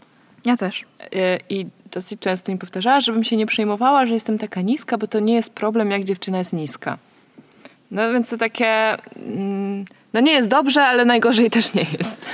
[0.46, 0.86] Ja też.
[1.16, 5.08] E, I dosyć często mi powtarzała, żebym się nie przejmowała, że jestem taka niska, bo
[5.08, 6.98] to nie jest problem, jak dziewczyna jest niska.
[7.92, 8.98] No więc to takie...
[9.16, 12.26] mm, No nie jest dobrze, ale najgorzej też nie jest.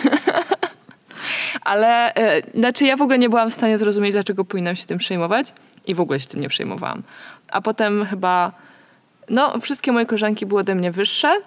[1.61, 4.97] ale e, znaczy ja w ogóle nie byłam w stanie zrozumieć, dlaczego powinnam się tym
[4.97, 5.53] przejmować
[5.87, 7.03] i w ogóle się tym nie przejmowałam.
[7.47, 8.51] A potem chyba...
[9.29, 11.37] No, wszystkie moje koleżanki były ode mnie wyższe.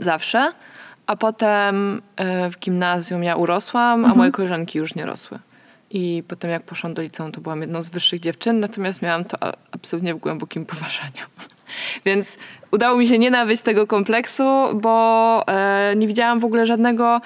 [0.00, 0.52] Zawsze.
[1.06, 5.38] A potem e, w gimnazjum ja urosłam, a moje koleżanki już nie rosły.
[5.90, 9.36] I potem jak poszłam do liceum, to byłam jedną z wyższych dziewczyn, natomiast miałam to
[9.72, 11.26] absolutnie w głębokim poważaniu.
[12.06, 12.38] Więc
[12.72, 17.20] udało mi się nie nabyć tego kompleksu, bo e, nie widziałam w ogóle żadnego...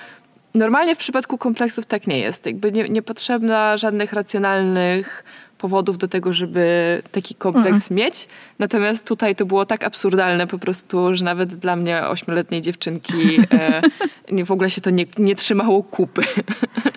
[0.54, 2.46] Normalnie w przypadku kompleksów tak nie jest.
[2.46, 5.24] Jakby nie, nie potrzebna żadnych racjonalnych
[5.60, 8.28] powodów do tego, żeby taki kompleks mieć.
[8.58, 13.82] Natomiast tutaj to było tak absurdalne po prostu, że nawet dla mnie ośmioletniej dziewczynki e,
[14.36, 16.22] nie, w ogóle się to nie, nie trzymało kupy.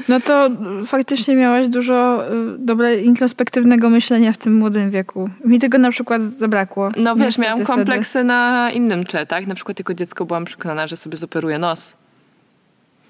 [0.08, 0.50] No to
[0.86, 5.30] faktycznie miałaś dużo y, dobre introspektywnego myślenia w tym młodym wieku.
[5.46, 6.92] Mi tego na przykład zabrakło.
[6.98, 7.74] No wiesz, miałam wtedy.
[7.74, 9.48] kompleksy na innym tle, tak?
[9.48, 12.03] Na przykład jako dziecko byłam przekonana, że sobie zoperuję nos.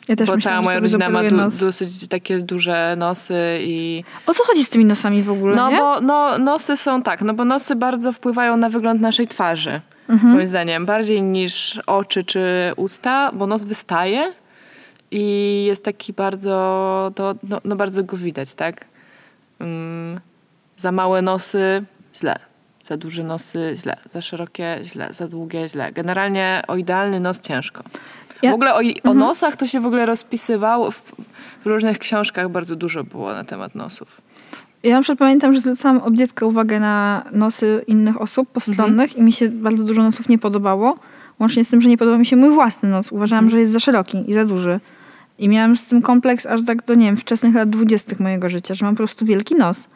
[0.08, 1.58] Ja też bo myślałam, cała moja rodzina ma du- nos.
[1.60, 4.04] dosyć takie duże nosy i...
[4.28, 5.78] O co chodzi z tymi nosami w ogóle, No nie?
[5.78, 9.82] bo no, nosy są tak, no bo nosy bardzo wpływają na wygląd naszej twarzy.
[10.10, 10.34] Mhm.
[10.34, 10.86] Moim zdaniem.
[10.86, 14.34] Bardziej niż oczy czy usta, bo nos wystaje
[15.12, 18.86] i jest taki bardzo, to, no, no bardzo go widać, tak?
[19.60, 20.20] Mm,
[20.78, 21.84] za małe nosy,
[22.16, 22.40] źle.
[22.84, 23.98] Za duże nosy, źle.
[24.10, 25.08] Za szerokie, źle.
[25.12, 25.92] Za długie, źle.
[25.92, 27.84] Generalnie o idealny nos ciężko.
[28.44, 29.18] Ja- W ogóle o, o Mhm.
[29.18, 30.92] nosach to się w ogóle rozpisywało.
[30.92, 31.02] W,
[31.64, 34.22] w różnych książkach bardzo dużo było na temat nosów.
[34.84, 39.20] Ja na przykład pamiętam, że zwracałam od dziecka uwagę na nosy innych osób postronnych Mhm.
[39.22, 40.96] i mi się bardzo dużo nosów nie podobało.
[41.40, 43.12] Łącznie z tym, że nie podobał mi się mój własny nos.
[43.12, 43.52] Uważałam, Mhm.
[43.58, 44.80] że jest za szeroki i za duży.
[45.40, 48.74] I miałam z tym kompleks aż tak do, nie wiem, wczesnych lat dwudziestych mojego życia,
[48.74, 49.88] że mam po prostu wielki nos.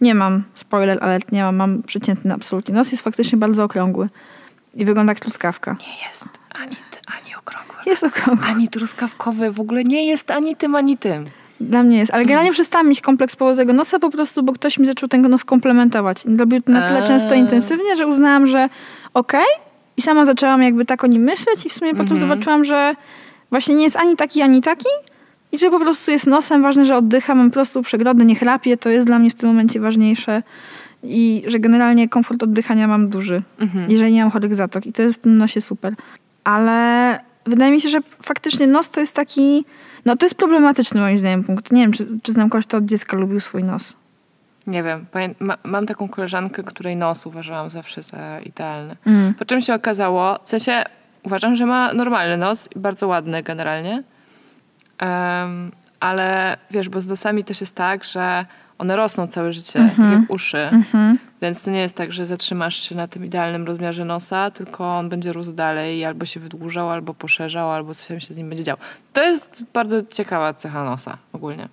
[0.00, 2.74] Nie mam, spoiler alert, nie mam, mam przeciętny absolutnie.
[2.74, 4.08] Nos jest faktycznie bardzo okrągły
[4.78, 5.76] i wygląda jak truskawka.
[5.80, 6.28] Nie jest
[6.62, 7.76] ani, ty, ani okrągły.
[7.86, 8.46] Jest okrągły.
[8.46, 9.50] Ani truskawkowy.
[9.50, 11.24] W ogóle nie jest ani tym, ani tym.
[11.60, 12.14] Dla mnie jest.
[12.14, 15.28] Ale generalnie przestałam mieć kompleks powodu tego nosa po prostu, bo ktoś mi zaczął ten
[15.28, 16.24] nos komplementować.
[16.38, 18.68] Robił to na tyle często intensywnie, że uznałam, że
[19.14, 19.46] okej.
[19.96, 22.94] I sama zaczęłam jakby tak o nim myśleć i w sumie potem zobaczyłam, że
[23.50, 24.88] właśnie nie jest ani taki, ani taki.
[25.52, 28.76] I że po prostu jest nosem, ważne, że oddycha, mam po prostu przegrodę, nie chrapie,
[28.76, 30.42] to jest dla mnie w tym momencie ważniejsze.
[31.02, 33.42] I że generalnie komfort oddychania mam duży,
[33.88, 34.86] jeżeli nie mam chorych zatok.
[34.86, 35.94] I to jest w tym nosie super.
[36.44, 39.64] Ale wydaje mi się, że faktycznie nos to jest taki...
[40.04, 41.72] No to jest problematyczny moim zdaniem punkt.
[41.72, 43.96] Nie wiem, czy, czy znam kogoś, kto od dziecka lubił swój nos.
[44.66, 45.06] Nie wiem.
[45.40, 48.96] Ma, mam taką koleżankę, której nos uważałam zawsze za idealny.
[49.06, 49.34] Mm.
[49.34, 50.84] Po czym się okazało, w sensie
[51.22, 54.02] uważam, że ma normalny nos i bardzo ładny generalnie.
[54.98, 58.46] Em, ale wiesz, bo z nosami też jest tak, że
[58.78, 60.10] one rosną całe życie, Mhm.
[60.12, 60.70] tak jak uszy.
[61.42, 65.08] Więc to nie jest tak, że zatrzymasz się na tym idealnym rozmiarze nosa, tylko on
[65.08, 68.48] będzie rósł dalej i albo się wydłużał, albo poszerzał, albo coś tam się z nim
[68.48, 68.78] będzie działo.
[69.12, 71.68] To jest bardzo ciekawa cecha nosa ogólnie.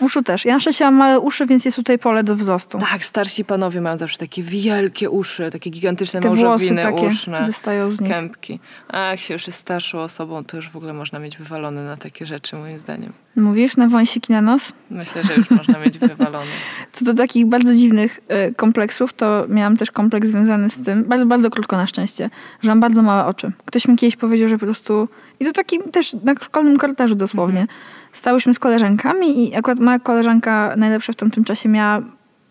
[0.00, 0.44] Uszu też.
[0.44, 2.78] Ja na szczęście mam małe uszy, więc jest tutaj pole do wzrostu.
[2.78, 7.44] Tak, starsi panowie mają zawsze takie wielkie uszy, takie gigantyczne Te małżowiny takie uszne.
[7.46, 8.10] wystają z nich.
[8.10, 8.60] Kępki.
[8.88, 11.96] A jak się już jest starszą osobą, to już w ogóle można mieć wywalony na
[11.96, 13.12] takie rzeczy, moim zdaniem.
[13.36, 14.72] Mówisz na wąsiki na nos?
[14.90, 16.50] Myślę, że już można mieć wywalony.
[16.92, 21.26] Co do takich bardzo dziwnych y, kompleksów, to miałam też kompleks związany z tym, bardzo,
[21.26, 22.30] bardzo krótko na szczęście,
[22.62, 23.52] że mam bardzo małe oczy.
[23.64, 25.08] Ktoś mi kiedyś powiedział, że po prostu,
[25.40, 27.66] i to takim też na szkolnym korytarzu dosłownie,
[28.12, 32.02] stałyśmy z koleżankami i akurat moja koleżanka najlepsza w tamtym czasie miała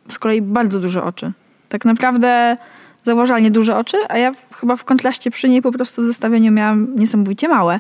[0.10, 1.32] z kolei bardzo duże oczy.
[1.70, 2.58] Tak naprawdę
[3.04, 6.96] zauważalnie duże oczy, a ja chyba w kontraście przy niej po prostu w zestawieniu miałam
[6.96, 7.80] niesamowicie małe.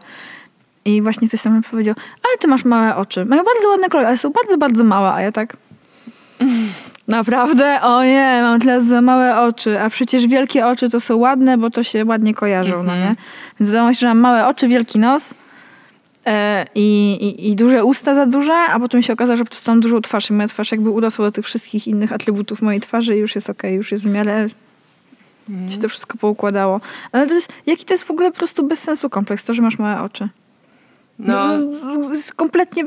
[0.85, 1.95] I właśnie ktoś tam mi powiedział,
[2.29, 3.25] ale ty masz małe oczy.
[3.25, 5.11] Mają bardzo ładne kolory, ale są bardzo, bardzo małe.
[5.11, 5.57] A ja tak,
[7.07, 7.81] naprawdę?
[7.81, 9.81] O nie, mam teraz za małe oczy.
[9.81, 13.15] A przecież wielkie oczy to są ładne, bo to się ładnie kojarzą, no nie?
[13.59, 15.33] Więc zdawało się, że mam małe oczy, wielki nos
[16.25, 19.79] e, i, i, duże usta za duże, a potem się okazało, że po prostu mam
[19.79, 23.19] dużą twarz i moja twarz jakby urosła do tych wszystkich innych atrybutów mojej twarzy i
[23.19, 24.47] już jest okej, już jest w miarę
[25.69, 26.81] się to wszystko poukładało.
[27.11, 29.61] Ale to jest, jaki to jest w ogóle po prostu bez sensu kompleks, to, że
[29.61, 30.29] masz małe oczy.
[31.19, 32.83] No, No, kompletnie...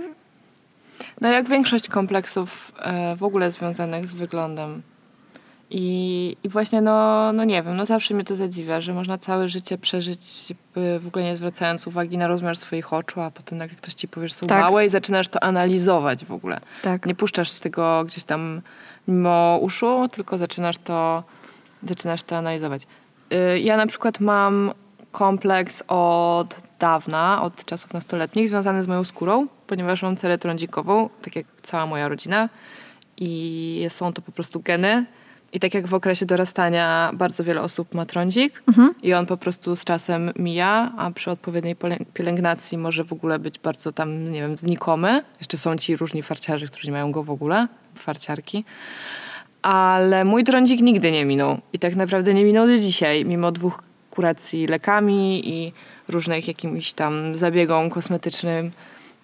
[1.21, 4.83] no jak większość kompleksów e, w ogóle związanych z wyglądem.
[5.75, 9.49] I, I właśnie, no, no nie wiem, no zawsze mnie to zadziwia, że można całe
[9.49, 13.77] życie przeżyć y, w ogóle nie zwracając uwagi na rozmiar swoich oczu, a potem nagle
[13.77, 14.61] ktoś ci powie, że są Tak.
[14.63, 16.61] małe i zaczynasz to analizować w ogóle.
[16.83, 17.07] Tak.
[17.07, 18.61] Nie puszczasz z tego gdzieś tam
[19.09, 21.23] mimo uszu, tylko zaczynasz to,
[21.89, 22.83] zaczynasz to analizować.
[23.33, 24.73] Y, Ja na przykład mam
[25.13, 31.37] kompleks od dawna, od czasów nastoletnich, związany z moją skórą, ponieważ mam cerę trądzikową, tak
[31.37, 32.49] jak cała moja rodzina.
[33.17, 35.07] I są to po prostu geny.
[35.53, 38.95] I tak jak w okresie dorastania bardzo wiele osób ma trądzik Mhm.
[39.03, 41.77] i on po prostu z czasem mija, a przy odpowiedniej
[42.15, 45.23] pielęgnacji może w ogóle być bardzo tam, nie wiem, znikomy.
[45.39, 48.65] Jeszcze są ci różni farciarze, którzy nie mają go w ogóle, farciarki.
[49.63, 51.59] Ale mój trądzik nigdy nie minął.
[51.73, 55.73] I tak naprawdę nie minął do dzisiaj, mimo dwóch kuracji lekami i
[56.09, 58.71] różnych jakimś tam zabiegom kosmetycznym.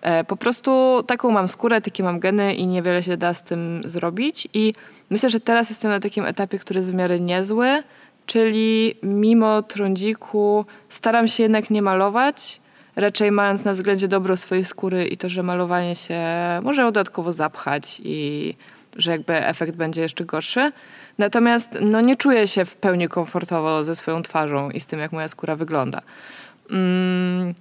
[0.03, 3.83] E, Po prostu taką mam skórę, takie mam geny i niewiele się da z tym
[3.85, 4.49] zrobić.
[4.55, 4.75] I
[5.11, 7.83] myślę, że teraz jestem na takim etapie, który jest w miarę niezły,
[8.27, 12.61] czyli mimo trądziku staram się jednak nie malować,
[12.97, 16.21] raczej mając na względzie dobro swojej skóry i to, że malowanie się
[16.63, 18.55] może dodatkowo zapchać i
[18.97, 20.73] że jakby efekt będzie jeszcze gorszy.
[21.19, 25.13] Natomiast no, nie czuję się w pełni komfortowo ze swoją twarzą i z tym, jak
[25.13, 26.03] moja skóra wygląda.
[26.71, 27.55] Mm,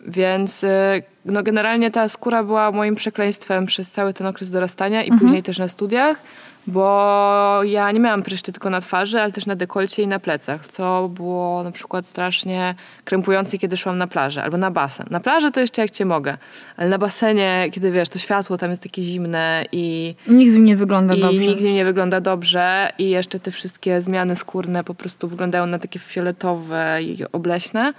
[0.00, 5.10] więc y, no, generalnie ta skóra była moim przekleństwem przez cały ten okres dorastania i
[5.18, 6.22] później też na studiach,
[6.68, 10.66] bo ja nie miałam pryszczy tylko na twarzy, ale też na dekolcie i na plecach,
[10.66, 15.06] co było na przykład strasznie krępujące, kiedy szłam na plażę albo na basen.
[15.10, 16.38] Na plażę to jeszcze jak cię mogę,
[16.76, 20.64] ale na basenie, kiedy wiesz, to światło tam jest takie zimne i Nikt z nim
[20.64, 21.38] nie wygląda i dobrze.
[21.38, 25.98] nigdy nie wygląda dobrze i jeszcze te wszystkie zmiany skórne po prostu wyglądają na takie
[25.98, 27.92] fioletowe i obleśne.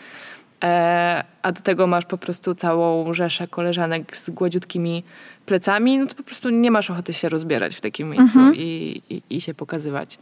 [0.64, 5.04] E, a do tego masz po prostu całą rzeszę koleżanek z gładziutkimi
[5.50, 9.22] plecami, no to po prostu nie masz ochoty się rozbierać w takim miejscu i, i,
[9.30, 10.20] i się pokazywać.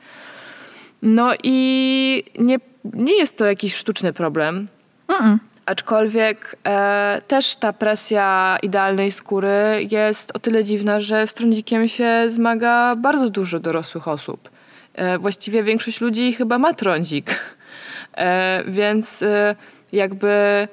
[1.01, 2.57] No i nie,
[2.93, 4.67] nie jest to jakiś sztuczny problem,
[5.07, 5.37] Mm-mm.
[5.65, 12.25] Aczkolwiek e, też ta presja idealnej skóry jest o tyle dziwna, że z trądzikiem się
[12.27, 14.49] zmaga bardzo dużo dorosłych osób.
[14.93, 17.39] E, właściwie większość ludzi chyba ma trądzik.
[18.17, 19.55] E, więc e,
[19.91, 20.67] jakby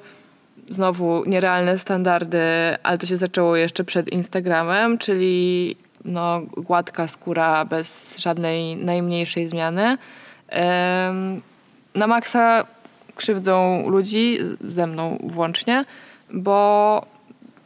[0.69, 2.39] znowu nierealne standardy,
[2.83, 5.75] ale to się zaczęło jeszcze przed Instagramem, czyli
[6.05, 9.97] no, gładka skóra bez żadnej najmniejszej zmiany.
[11.95, 12.65] Na maksa
[13.15, 15.85] krzywdzą ludzi, ze mną włącznie,
[16.33, 17.05] bo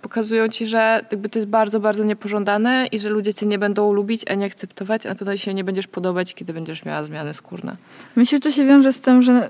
[0.02, 3.94] pokazują ci, że jakby to jest bardzo, bardzo niepożądane i że ludzie cię nie będą
[3.94, 7.34] lubić, a nie akceptować, a na pewno się nie będziesz podobać, kiedy będziesz miała zmiany
[7.34, 7.76] skórne.
[8.16, 9.50] Myślę, że to się wiąże z tym, że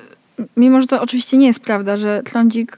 [0.58, 2.78] mimo, że to oczywiście nie jest prawda, że trądzik,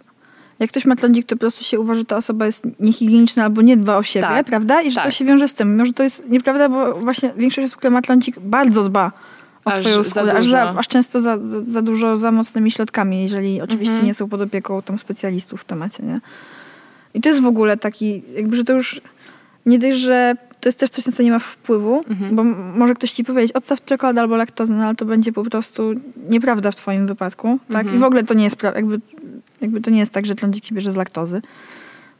[0.62, 3.62] jak ktoś ma trądzik, to po prostu się uważa, że ta osoba jest niehigieniczna albo
[3.62, 4.82] nie dba o siebie, Tak, prawda?
[4.82, 5.14] I że to tak.
[5.14, 5.72] się wiąże z tym.
[5.72, 9.12] Mimo, że to jest nieprawda, bo właśnie większość osób, które ma trądzik, bardzo dba
[9.66, 13.22] o Aż swoją skórę, aż, za, aż często za, za, za dużo, za mocnymi środkami,
[13.22, 14.08] jeżeli oczywiście Mhm.
[14.08, 16.20] nie są pod opieką tam specjalistów w temacie, nie?
[17.14, 19.02] I to jest w ogóle taki, jakby, że to już
[19.66, 22.36] nie dość, że to jest też coś, na co nie ma wpływu, Mhm.
[22.36, 22.44] bo
[22.80, 25.92] może ktoś ci powiedzieć, odstaw czekoladę albo laktozę, no ale to będzie po prostu
[26.30, 27.82] nieprawda w twoim wypadku, tak?
[27.82, 27.98] Mhm.
[27.98, 29.00] I w ogóle to nie jest jakby,
[29.62, 31.42] jakby to nie jest tak, że trądzik się bierze z laktozy,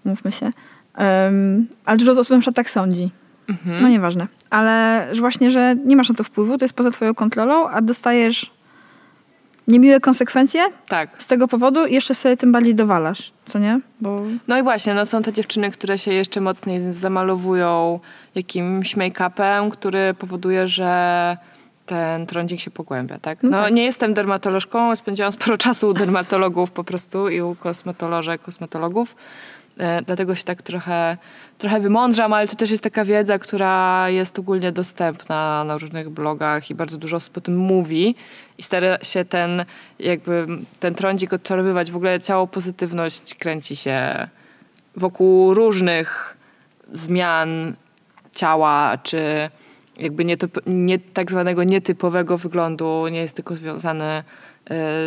[0.06, 0.50] mówmy się.
[0.98, 3.10] Um, ale dużo osób na przykład tak sądzi.
[3.50, 3.82] Mhm.
[3.82, 4.28] No nieważne.
[4.50, 7.82] Ale że właśnie, że nie masz na to wpływu, to jest poza twoją kontrolą, a
[7.82, 8.52] dostajesz
[9.68, 11.22] niemiłe konsekwencje Tak.
[11.22, 13.80] z tego powodu i jeszcze sobie tym bardziej dowalasz, co nie?
[14.02, 18.00] Bo No i właśnie, no są te dziewczyny, które się jeszcze mocniej zamalowują
[18.36, 21.38] jakimś make-upem, który powoduje, że
[21.86, 23.44] ten trądzik się pogłębia, tak?
[23.44, 23.74] No No, tak.
[23.74, 29.16] nie jestem dermatolożką, spędziłam sporo czasu u dermatologów po prostu i u kosmetolożek, kosmetologów.
[29.78, 31.18] E, dlatego się tak trochę,
[31.58, 36.70] trochę wymądrzam, ale to też jest taka wiedza, która jest ogólnie dostępna na różnych blogach
[36.70, 38.16] i bardzo dużo osób o tym mówi
[38.58, 39.66] i stara się ten,
[40.00, 40.48] jakby,
[40.80, 41.92] ten trądzik odczarowywać.
[41.92, 44.28] W ogóle całą pozytywność kręci się
[44.96, 46.38] wokół różnych
[46.94, 47.74] zmian
[48.34, 49.50] ciała, czy
[49.98, 54.24] jakby nie, nie tak zwanego nietypowego wyglądu, nie jest tylko związany e,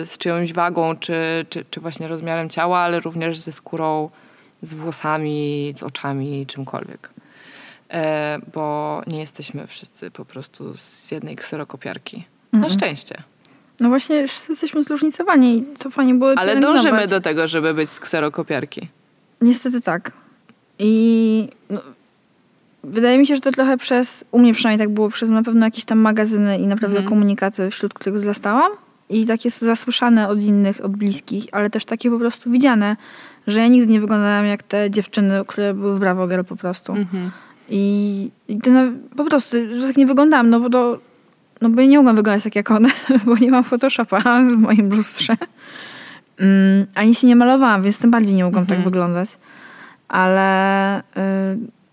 [0.05, 4.11] z czyjąś wagą, czy, czy, czy właśnie rozmiarem ciała, ale również ze skórą,
[4.63, 7.11] z włosami, z oczami, czymkolwiek.
[7.91, 12.25] E, Bo nie jesteśmy wszyscy po prostu z jednej kserokopiarki.
[12.53, 12.73] Na Mhm.
[12.73, 13.23] szczęście.
[13.81, 18.01] no właśnie jesteśmy zróżnicowani i co fajnie było Ale dążymy do tego, żeby być z
[18.01, 18.89] kserokopiarki.
[19.41, 20.13] Niestety tak.
[20.79, 21.81] I no,
[22.85, 25.67] wydaje mi się, że to trochę przez, u mnie przynajmniej tak było, przez na pewno
[25.67, 27.09] jakieś tam magazyny i naprawdę Mhm.
[27.09, 28.73] komunikaty, wśród których zastałam,
[29.09, 32.97] i takie zasłyszane od innych, od bliskich, ale też takie po prostu widziane,
[33.47, 36.93] że ja nigdy nie wyglądałam jak te dziewczyny, które były w Bravo Girl po prostu.
[36.93, 37.31] Mhm.
[37.69, 38.81] I, i to no,
[39.17, 40.99] po prostu, że tak nie wyglądałam, no bo to,
[41.61, 42.89] no bo ja nie mogłam wyglądać tak jak one,
[43.27, 45.35] bo nie mam Photoshopa w moim lustrze.
[46.41, 48.81] Mm, ani się nie malowałam, więc tym bardziej nie mogłam Mhm.
[48.81, 49.29] tak wyglądać.
[50.09, 51.03] Ale y,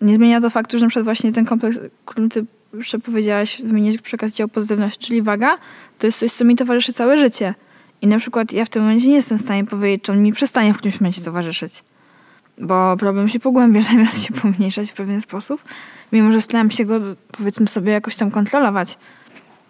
[0.01, 4.01] nie zmienia to faktu, że na przykład właśnie ten kompleks, którym ty jeszcze powiedziałaś, wymienić
[4.01, 5.57] przekaz dział pozytywności, czyli waga,
[5.99, 7.55] to jest coś, co mi towarzyszy całe życie.
[8.01, 10.33] I na przykład ja w tym momencie nie jestem w stanie powiedzieć, czy on mi
[10.33, 11.83] przestanie w którymś momencie towarzyszyć.
[12.57, 15.61] Bo problem się pogłębia, zamiast się pomniejszać w pewien sposób.
[16.11, 16.99] Mimo, że staram się go,
[17.31, 18.97] powiedzmy sobie, jakoś tam kontrolować.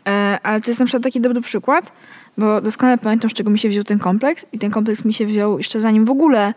[0.07, 1.91] E, ale to jest na przykład taki dobry przykład,
[2.37, 4.45] bo doskonale pamiętam, z czego mi się wziął ten kompleks.
[4.51, 6.53] I ten kompleks mi się wziął jeszcze zanim w ogóle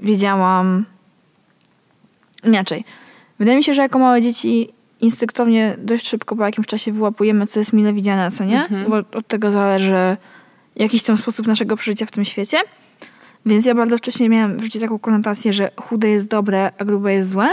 [0.00, 0.84] wiedziałam...
[2.44, 2.84] Inaczej.
[3.38, 4.68] Wydaje mi się, że jako małe dzieci
[5.00, 8.62] instynktownie dość szybko po jakimś czasie wyłapujemy, co jest mile widziane, co nie.
[8.62, 8.90] Mhm.
[8.90, 10.16] Bo od tego zależy
[10.76, 12.58] jakiś tam sposób naszego przeżycia w tym świecie.
[13.46, 17.14] Więc ja bardzo wcześnie miałam w życiu taką konotację, że chude jest dobre, a grube
[17.14, 17.48] jest złe.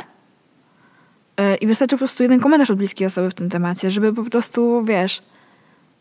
[1.38, 4.24] Yy, I wystarczy po prostu jeden komentarz od bliskiej osoby w tym temacie, żeby po
[4.24, 5.22] prostu, wiesz,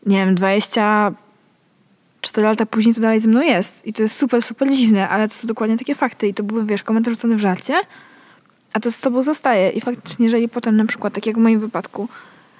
[0.05, 3.87] nie wiem, 24 lata później to dalej ze mną jest.
[3.87, 6.27] I to jest super, super dziwne, ale to są dokładnie takie fakty.
[6.27, 7.73] I to były, wiesz, komentarz rzucony w żarcie,
[8.75, 9.69] a to z tobą zostaje.
[9.69, 12.09] I faktycznie, jeżeli potem na przykład, tak jak w moim wypadku,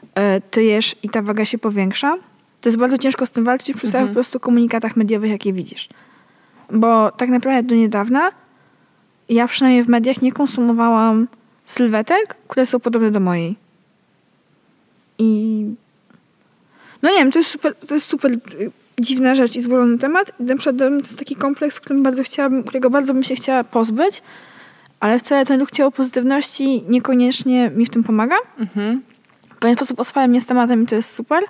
[0.02, 2.18] yy, ty jesz i ta waga się powiększa,
[2.62, 5.90] to jest bardzo ciężko z tym walczyć przy samych po prostu komunikatach mediowych, jakie widzisz.
[6.72, 8.32] Bo tak naprawdę do niedawna
[9.30, 11.28] ja przynajmniej w mediach nie konsumowałam
[11.66, 13.56] sylwetek, które są podobne do mojej.
[15.18, 15.64] I
[17.02, 18.38] no nie wiem, to jest super, to jest super y,
[19.00, 20.32] dziwna rzecz i złożony temat.
[20.40, 23.64] I na przykład to jest taki kompleks, którym bardzo chciałabym, którego bardzo bym się chciała
[23.64, 24.22] pozbyć,
[25.00, 28.36] ale wcale ten ruch ciało pozytywności niekoniecznie mi w tym pomaga.
[28.60, 29.02] Mhm.
[29.56, 31.44] W pewien sposób oswajam mnie z tematem i to jest super,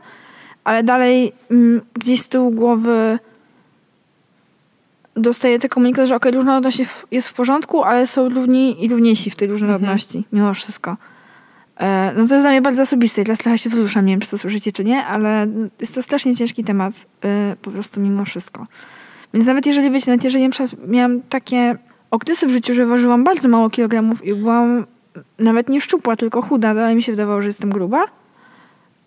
[0.63, 3.19] ale dalej mm, gdzieś z tyłu głowy
[5.15, 6.81] dostaję ten komunikat, że okej, różnorodność
[7.11, 10.97] jest w- porządku, ale są równi i równiejsi w tej różnorodności, mimo wszystko.
[11.77, 14.19] E, no to jest dla mnie bardzo osobiste i teraz trochę się wzruszam, nie wiem,
[14.19, 15.47] czy to słyszycie, czy nie, ale
[15.79, 18.67] jest to strasznie ciężki temat, e, po prostu mimo wszystko.
[19.33, 20.49] Więc nawet jeżeli, wiecie, nawet jeżeli
[20.87, 21.77] miałam takie
[22.15, 24.85] okresy w życiu, że ważyłam bardzo mało kilogramów i byłam
[25.39, 28.05] nawet nie szczupła, tylko chuda, ale mi się wydawało, że jestem gruba,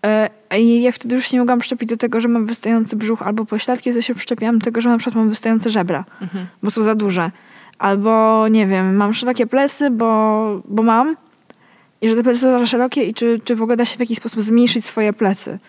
[0.05, 3.21] E, I jak wtedy już się nie mogłam przyczepić do tego, że mam wystający brzuch
[3.21, 6.47] albo pośladki, to się przyczepiłam do tego, że na przykład mam wystające żebra, Mhm.
[6.63, 7.31] bo są za duże.
[7.79, 11.15] Albo, nie wiem, mam szerokie plecy, bo, bo mam
[12.01, 13.99] i że te plecy są za szerokie i czy, czy w ogóle da się w
[13.99, 15.59] jakiś sposób zmniejszyć swoje plecy.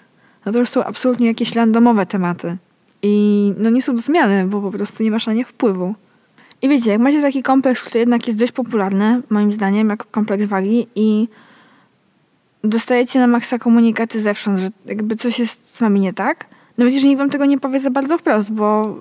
[0.47, 2.57] No to już są absolutnie jakieś randomowe tematy.
[3.03, 5.95] I no nie są do zmiany, bo po prostu nie masz na nie wpływu.
[6.63, 10.45] I wiecie, jak macie taki kompleks, który jednak jest dość popularny, moim zdaniem, jako kompleks
[10.45, 11.29] wagi i
[12.65, 16.47] dostajecie na maksa komunikaty zewsząd, że jakby coś jest z wami nie tak.
[16.79, 18.97] Nawet jeżeli nikt wam tego nie powie za bardzo wprost, bo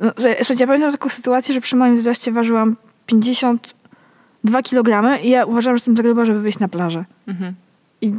[0.00, 5.44] no, słuchajcie, ja pamiętam taką sytuację, że przy moim wzroście ważyłam 52 kg i ja
[5.44, 7.04] uważałam, że jestem za gruba, żeby wyjść na plażę.
[7.26, 7.54] Mhm.
[8.00, 8.12] I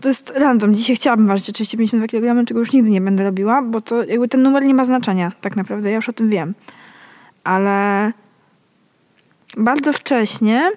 [0.00, 0.74] to jest random.
[0.74, 4.28] Dzisiaj chciałabym ważyć oczywiście 52 kg, czego już nigdy nie będę robiła, bo to jakby
[4.28, 5.90] ten numer nie ma znaczenia tak naprawdę.
[5.90, 6.54] Ja już o tym wiem.
[7.48, 8.12] Ale
[9.56, 10.70] bardzo wcześnie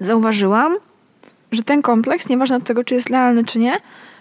[0.00, 0.76] zauważyłam,
[1.52, 3.80] że ten kompleks, nieważne od tego, czy jest realny, czy nie,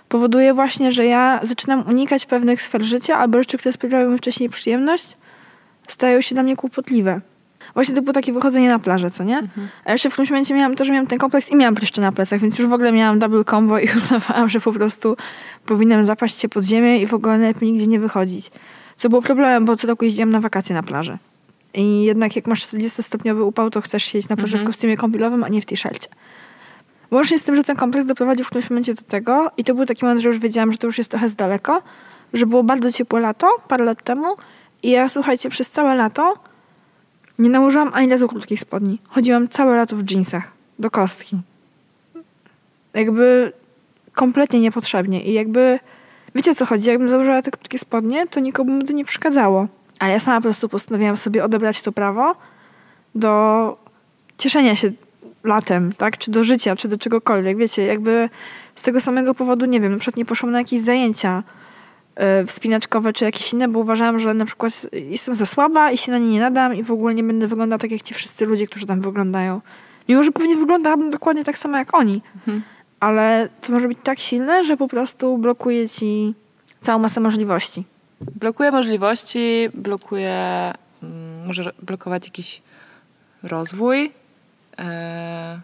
[0.09, 4.49] powoduje właśnie, że ja zaczynam unikać pewnych sfer życia albo rzeczy, które sprawiały mi wcześniej
[4.49, 5.17] przyjemność,
[5.87, 7.21] stają się dla mnie kłopotliwe.
[7.73, 9.37] Właśnie to było takie wychodzenie na plażę, co nie?
[9.85, 12.11] A jeszcze w którymś momencie miałam to, że miałam ten kompleks i miałam pryszcze na
[12.11, 15.17] plecach, więc już w ogóle miałam double combo i uznawałam, że po prostu
[15.65, 18.51] powinnam zapaść się pod ziemię i w ogóle lepiej nigdzie nie wychodzić.
[18.99, 21.17] Co było problemem, bo co roku jeździłam na wakacje na plażę.
[21.73, 25.47] I jednak jak masz 40-stopniowy upał, to chcesz siedzieć na plaży w kostiumie kąpielowym, a
[25.47, 26.07] nie w t-shircie.
[27.11, 29.85] Łącznie z tym, że ten kompleks doprowadził w którymś momencie do tego i to był
[29.85, 31.81] taki moment, że już wiedziałam, że to już jest trochę z daleko,
[32.33, 34.35] że było bardzo ciepłe lato, parę lat temu
[34.83, 36.33] i ja, słuchajcie, przez całe lato
[37.39, 38.99] nie nałożyłam ani razu krótkich spodni.
[39.07, 40.51] Chodziłam całe lato w jeansach.
[40.79, 41.37] Do kostki.
[42.93, 43.51] Jakby
[44.13, 45.23] kompletnie niepotrzebnie.
[45.23, 45.79] I jakby,
[46.35, 46.89] wiecie co chodzi?
[46.89, 49.67] Jakbym założyła te krótkie spodnie, to nikomu by to nie przeszkadzało.
[49.99, 52.35] Ale ja sama po prostu postanowiłam sobie odebrać to prawo
[53.15, 53.77] do
[54.37, 54.91] cieszenia się
[55.43, 56.17] latem, tak?
[56.17, 57.57] Czy do życia, czy do czegokolwiek.
[57.57, 58.29] Wiecie, jakby
[58.75, 61.43] z tego samego powodu, nie wiem, na przykład nie poszłam na jakieś zajęcia
[62.43, 66.11] y, wspinaczkowe czy jakieś inne, bo uważałam, że na przykład jestem za słaba i się
[66.11, 68.67] na nie nie nadam i w ogóle nie będę wyglądała tak jak ci wszyscy ludzie,
[68.67, 69.61] którzy tam wyglądają.
[70.09, 72.21] Mimo, że pewnie wyglądałabym dokładnie tak samo jak oni.
[72.99, 76.33] Ale to może być tak silne, że po prostu blokuje ci
[76.79, 77.83] całą masę możliwości.
[78.21, 80.73] Blokuje możliwości, blokuje,
[81.03, 82.61] mm, może blokować jakiś
[83.43, 84.11] rozwój.
[84.79, 85.59] E,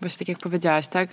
[0.00, 1.08] właśnie tak jak powiedziałaś, tak?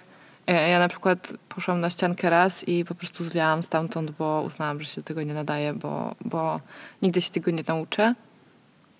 [0.47, 4.79] Ja, ja na przykład poszłam na ściankę raz i po prostu zwiałam stamtąd, bo uznałam,
[4.79, 6.59] że się tego nie nadaje, bo, bo
[7.01, 8.15] nigdy się tego nie nauczę.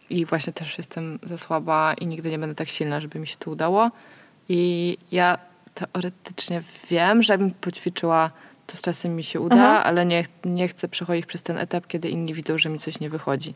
[0.10, 3.38] I właśnie też jestem za słaba i nigdy nie będę tak silna, żeby mi się
[3.38, 3.92] to udało.
[4.50, 5.38] I ja
[5.76, 8.32] teoretycznie wiem, że bym poćwiczyła,
[8.68, 9.84] to z czasem mi się uda, Aha.
[9.84, 13.10] ale nie, nie chcę przechodzić przez ten etap, kiedy inni widzą, że mi coś nie
[13.10, 13.54] wychodzi.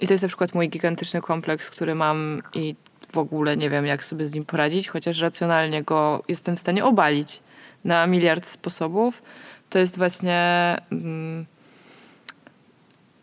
[0.00, 2.74] I to jest na przykład mój gigantyczny kompleks, który mam i
[3.12, 6.84] w ogóle nie wiem, jak sobie z nim poradzić, chociaż racjonalnie go jestem w stanie
[6.84, 7.40] obalić
[7.84, 9.22] na miliard sposobów.
[9.70, 10.76] To jest właśnie.
[10.92, 11.46] Mm,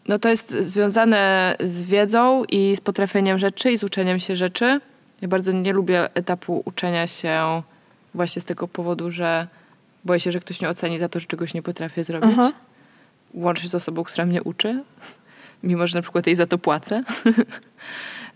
[0.07, 4.81] no to jest związane z wiedzą i z potrafieniem rzeczy i z uczeniem się rzeczy.
[5.21, 7.63] Ja bardzo nie lubię etapu uczenia się
[8.13, 9.47] właśnie z tego powodu, że
[10.05, 12.35] boję się, że ktoś mnie oceni za to, że czegoś nie potrafię zrobić.
[12.39, 12.51] Aha.
[13.33, 14.83] Łącznie z osobą, która mnie uczy,
[15.63, 17.03] mimo że na przykład jej za to płacę.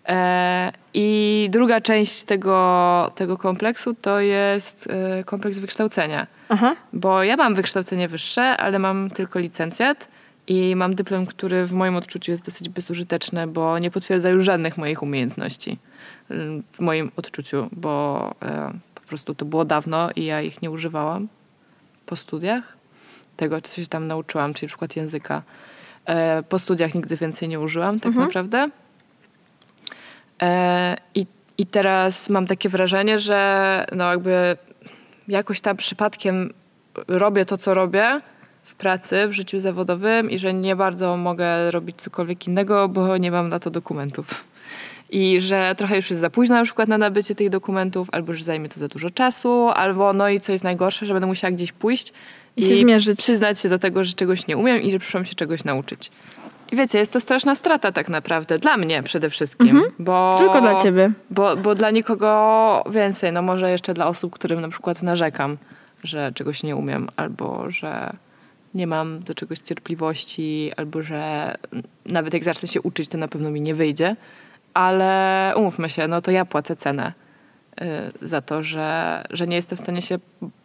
[0.07, 6.27] E, I druga część tego, tego kompleksu to jest e, kompleks wykształcenia.
[6.49, 6.75] Aha.
[6.93, 10.07] Bo ja mam wykształcenie wyższe, ale mam tylko licencjat
[10.47, 14.77] i mam dyplom, który w moim odczuciu jest dosyć bezużyteczny, bo nie potwierdza już żadnych
[14.77, 15.77] moich umiejętności.
[16.71, 18.73] W moim odczuciu, bo e,
[19.13, 21.27] prostu to było dawno i ja ich nie używałam
[22.05, 22.77] po studiach.
[23.37, 25.43] Tego, co się tam nauczyłam, czyli przykład języka.
[26.49, 28.25] Po studiach nigdy więcej nie użyłam, tak mhm.
[28.25, 28.69] naprawdę.
[30.41, 31.25] E, I,
[31.57, 34.57] I teraz mam takie wrażenie, że no jakby
[35.27, 36.53] jakoś tam przypadkiem
[37.07, 38.21] robię to, co robię
[38.63, 43.31] w pracy, w życiu zawodowym i że nie bardzo mogę robić cokolwiek innego, bo nie
[43.31, 44.52] mam na to dokumentów.
[45.13, 48.43] I że trochę już jest za późno na przykład na nabycie tych dokumentów, albo że
[48.43, 51.71] zajmie to za dużo czasu, albo no i co jest najgorsze, że będę musiała gdzieś
[51.71, 52.13] pójść
[52.57, 53.17] i, i się zmierzyć.
[53.17, 56.11] przyznać się do tego, że czegoś nie umiem i że przyszłam się czegoś nauczyć.
[56.71, 58.57] I wiecie, jest to straszna strata tak naprawdę.
[58.57, 59.69] Dla mnie przede wszystkim.
[59.69, 59.91] Mhm.
[59.99, 61.11] Bo, Tylko dla ciebie.
[61.29, 63.31] Bo, bo dla nikogo więcej.
[63.33, 65.57] No może jeszcze dla osób, którym na przykład narzekam,
[66.03, 68.13] że czegoś nie umiem, albo że
[68.73, 71.55] nie mam do czegoś cierpliwości, albo że
[72.05, 74.15] nawet jak zacznę się uczyć, to na pewno mi nie wyjdzie.
[74.73, 77.13] Ale umówmy się, no to ja płacę cenę
[77.81, 77.85] y,
[78.21, 80.19] za to, że, że nie jestem w stanie się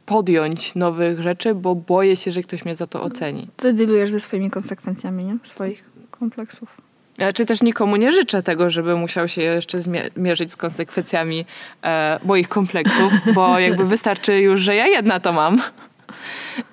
[0.06, 3.48] podjąć nowych rzeczy, bo boję się, że ktoś mnie za to oceni.
[3.56, 5.36] Ty dealujesz ze swoimi konsekwencjami, nie?
[5.44, 6.88] Swoich kompleksów.
[7.18, 9.80] Ja, czy też nikomu nie życzę tego, żeby musiał się jeszcze
[10.16, 11.44] zmierzyć z konsekwencjami
[11.84, 15.62] e, moich kompleksów, bo jakby wystarczy już, że ja jedna to mam.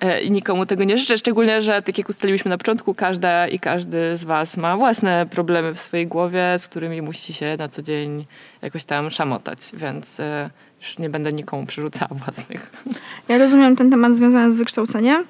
[0.00, 3.58] E, I nikomu tego nie życzę, szczególnie, że tak jak ustaliliśmy na początku, każda i
[3.58, 7.82] każdy z was ma własne problemy w swojej głowie, z którymi musi się na co
[7.82, 8.26] dzień
[8.62, 12.72] jakoś tam szamotać, więc e, już nie będę nikomu przerzucała własnych.
[13.28, 15.24] Ja rozumiem ten temat związany z wykształceniem.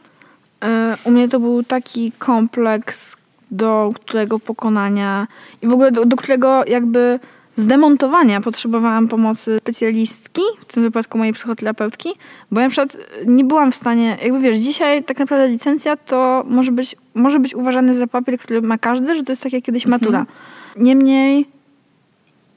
[0.64, 3.16] E, u mnie to był taki kompleks,
[3.50, 5.26] do którego pokonania
[5.62, 7.20] i w ogóle do, do którego jakby
[7.56, 12.08] zdemontowania potrzebowałam pomocy specjalistki, w tym wypadku mojej psychoterapeutki,
[12.50, 12.96] bo ja na przykład
[13.26, 17.54] nie byłam w stanie, jakby wiesz, dzisiaj tak naprawdę licencja to może być, może być
[17.54, 20.18] uważany za papier, który ma każdy, że to jest tak jak kiedyś matura.
[20.18, 20.36] Mhm.
[20.76, 21.55] Niemniej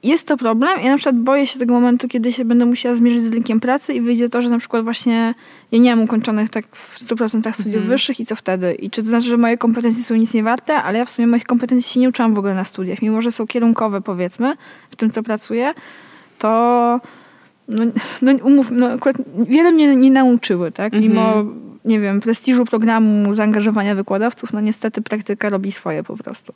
[0.03, 0.83] jest to problem.
[0.83, 3.93] Ja na przykład boję się tego momentu, kiedy się będę musiała zmierzyć z rynkiem pracy
[3.93, 5.33] i wyjdzie to, że na przykład właśnie
[5.71, 7.87] ja nie mam ukończonych tak w 100% studiów mhm.
[7.87, 8.73] wyższych i co wtedy?
[8.73, 11.27] I czy to znaczy, że moje kompetencje są nic nie warte, ale ja w sumie
[11.27, 14.55] moich kompetencji się nie uczyłam w ogóle na studiach, mimo że są kierunkowe powiedzmy
[14.91, 15.73] w tym, co pracuję,
[16.37, 16.99] to
[17.67, 17.83] no,
[18.21, 20.93] no umów, no akurat wiele mnie nie nauczyły, tak?
[20.93, 21.03] Mhm.
[21.03, 21.45] Mimo,
[21.85, 26.53] nie wiem, prestiżu programu, zaangażowania wykładowców, no niestety praktyka robi swoje po prostu.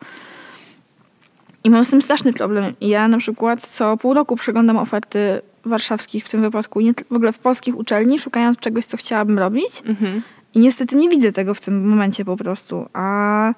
[1.63, 2.73] I mam z tym straszny problem.
[2.81, 7.33] Ja na przykład co pół roku przeglądam oferty warszawskich w tym wypadku, nie, w ogóle
[7.33, 9.83] w polskich uczelni, szukając czegoś, co chciałabym robić.
[9.85, 10.21] Mhm.
[10.53, 12.89] I niestety nie widzę tego w tym momencie po prostu.
[12.93, 13.53] A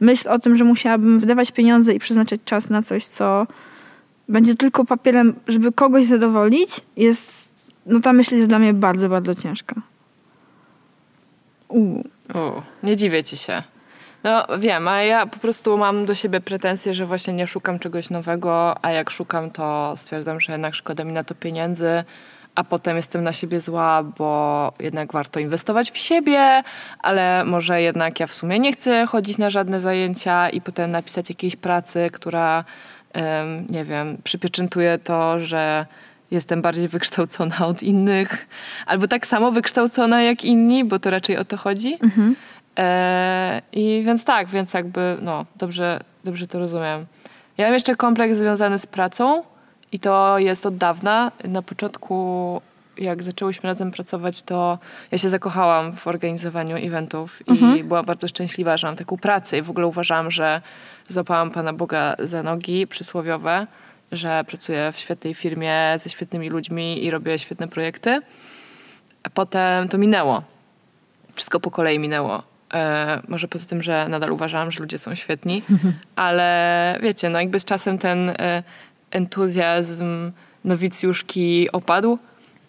[0.00, 3.46] myśl o tym, że musiałabym wydawać pieniądze i przeznaczać czas na coś, co
[4.28, 7.52] będzie tylko papierem, żeby kogoś zadowolić, jest,
[7.86, 9.74] no ta myśl jest dla mnie bardzo, bardzo ciężka.
[11.68, 12.02] U.
[12.34, 13.62] O, nie dziwię ci się.
[14.24, 18.10] No wiem, a ja po prostu mam do siebie pretensje, że właśnie nie szukam czegoś
[18.10, 22.04] nowego, a jak szukam, to stwierdzam, że jednak szkoda mi na to pieniędzy,
[22.54, 26.62] a potem jestem na siebie zła, bo jednak warto inwestować w siebie,
[26.98, 31.28] ale może jednak ja w sumie nie chcę chodzić na żadne zajęcia i potem napisać
[31.28, 32.64] jakiejś pracy, która,
[33.68, 35.86] nie wiem, przypieczętuje to, że
[36.30, 38.46] jestem bardziej wykształcona od innych,
[38.86, 41.98] albo tak samo wykształcona jak inni, bo to raczej o to chodzi.
[42.02, 42.36] Mhm.
[42.78, 47.06] E, I więc tak, więc jakby, no, dobrze, dobrze to rozumiem.
[47.58, 49.42] Ja mam jeszcze kompleks związany z pracą
[49.92, 51.32] i to jest od dawna.
[51.44, 52.60] Na początku,
[52.98, 54.78] jak zaczęłyśmy razem pracować, to
[55.10, 57.78] ja się zakochałam w organizowaniu eventów mhm.
[57.78, 60.62] i byłam bardzo szczęśliwa, że mam taką pracę i w ogóle uważałam, że
[61.08, 63.66] złapałam Pana Boga za nogi przysłowiowe,
[64.12, 68.20] że pracuję w świetnej firmie ze świetnymi ludźmi i robię świetne projekty.
[69.34, 70.42] potem to minęło.
[71.34, 72.51] Wszystko po kolei minęło.
[72.72, 75.62] E, może poza tym, że nadal uważałam, że ludzie są świetni,
[76.16, 78.62] ale wiecie, no jakby z czasem ten e,
[79.10, 80.32] entuzjazm
[80.64, 82.18] nowicjuszki opadł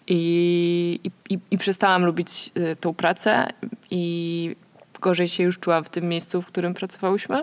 [0.06, 1.00] i,
[1.30, 3.46] i, i przestałam lubić e, tą pracę
[3.90, 4.56] i
[5.00, 7.42] gorzej się już czułam w tym miejscu, w którym pracowałyśmy.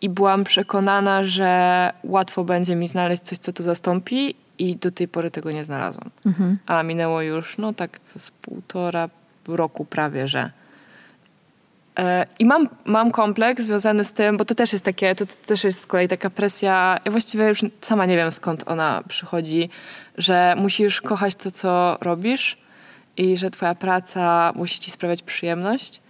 [0.00, 5.08] I byłam przekonana, że łatwo będzie mi znaleźć coś, co to zastąpi i do tej
[5.08, 6.10] pory tego nie znalazłam.
[6.26, 6.58] Mhm.
[6.66, 9.08] A minęło już, no tak, z półtora
[9.48, 10.50] roku prawie, że.
[11.98, 15.64] E, I mam, mam kompleks związany z tym, bo to też jest takie, to, też
[15.64, 19.70] jest z kolei taka presja, ja właściwie już sama nie wiem skąd ona przychodzi,
[20.18, 22.58] że musisz kochać to, co robisz
[23.16, 26.00] i że twoja praca musi ci sprawiać przyjemność,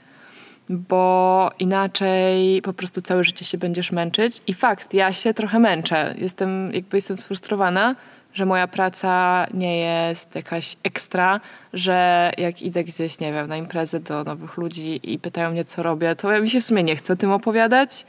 [0.68, 4.42] bo inaczej po prostu całe życie się będziesz męczyć.
[4.46, 6.14] I fakt, ja się trochę męczę.
[6.18, 7.96] Jestem, jakby jestem sfrustrowana,
[8.34, 11.40] że moja praca nie jest jakaś ekstra,
[11.72, 15.82] że jak idę gdzieś, nie wiem, na imprezę do nowych ludzi i pytają mnie, co
[15.82, 18.06] robię, to ja mi się w sumie nie chce o tym opowiadać.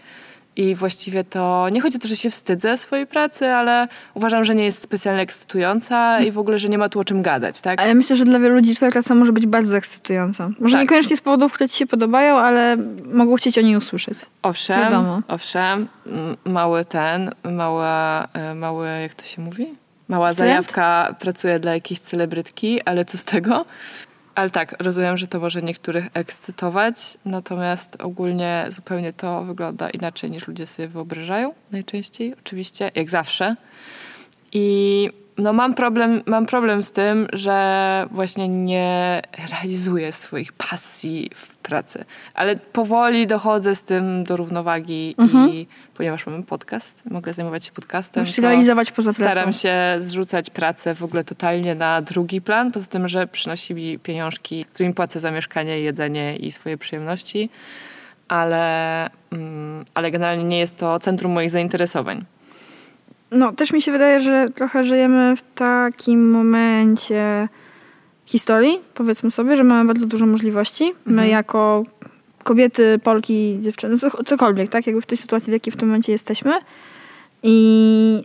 [0.58, 4.56] I właściwie to nie chodzi o to, że się wstydzę swojej pracy, ale uważam, że
[4.56, 7.82] nie jest specjalnie ekscytująca i w ogóle, że nie ma tu o czym gadać, tak?
[7.82, 10.50] A ja myślę, że dla wielu ludzi twoja praca może być bardzo ekscytująca.
[10.60, 10.82] Może Tak.
[10.82, 12.78] niekoniecznie z powodów, które ci się podobają, ale
[13.14, 14.18] mogą chcieć o niej usłyszeć.
[14.44, 15.22] Owszem, Wiadomo.
[15.28, 15.88] owszem,
[16.46, 19.68] mały ten, mała, e, mały, jak to się mówi?
[20.08, 23.66] Mała zajawka pracuje dla jakiejś celebrytki, ale co z tego?
[24.36, 30.48] Ale tak, rozumiem, że to może niektórych ekscytować, natomiast ogólnie zupełnie to wygląda inaczej niż
[30.48, 33.56] ludzie sobie wyobrażają najczęściej, oczywiście, jak zawsze.
[34.52, 39.22] I no mam problem, mam problem z tym, że właśnie nie
[39.52, 42.06] realizuję swoich pasji w pracy.
[42.34, 45.50] Ale powoli dochodzę z tym do równowagi Mhm.
[45.50, 49.32] i ponieważ mamy podcast, mogę zajmować się podcastem, Musisz realizować poza pracą.
[49.32, 54.00] staram się zrzucać pracę w ogóle totalnie na drugi plan, poza tym, że przynosi mi
[54.00, 57.50] pieniążki, którymi płacę za mieszkanie, jedzenie i swoje przyjemności,
[58.28, 62.26] ale, mm, ale generalnie nie jest to centrum moich zainteresowań.
[63.32, 67.48] No, też mi się wydaje, że trochę żyjemy w takim momencie
[68.26, 70.84] historii, powiedzmy sobie, że mamy bardzo dużo możliwości.
[71.06, 71.30] My Mhm.
[71.30, 71.84] jako
[72.44, 74.88] kobiety, Polki, dziewczyny, co- cokolwiek, tak?
[74.88, 76.54] Jakby w tej sytuacji, w jakiej w tym momencie jesteśmy.
[77.44, 78.24] I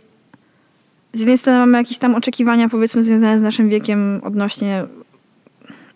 [1.13, 4.85] z jednej strony mamy jakieś tam oczekiwania, powiedzmy, związane z naszym wiekiem odnośnie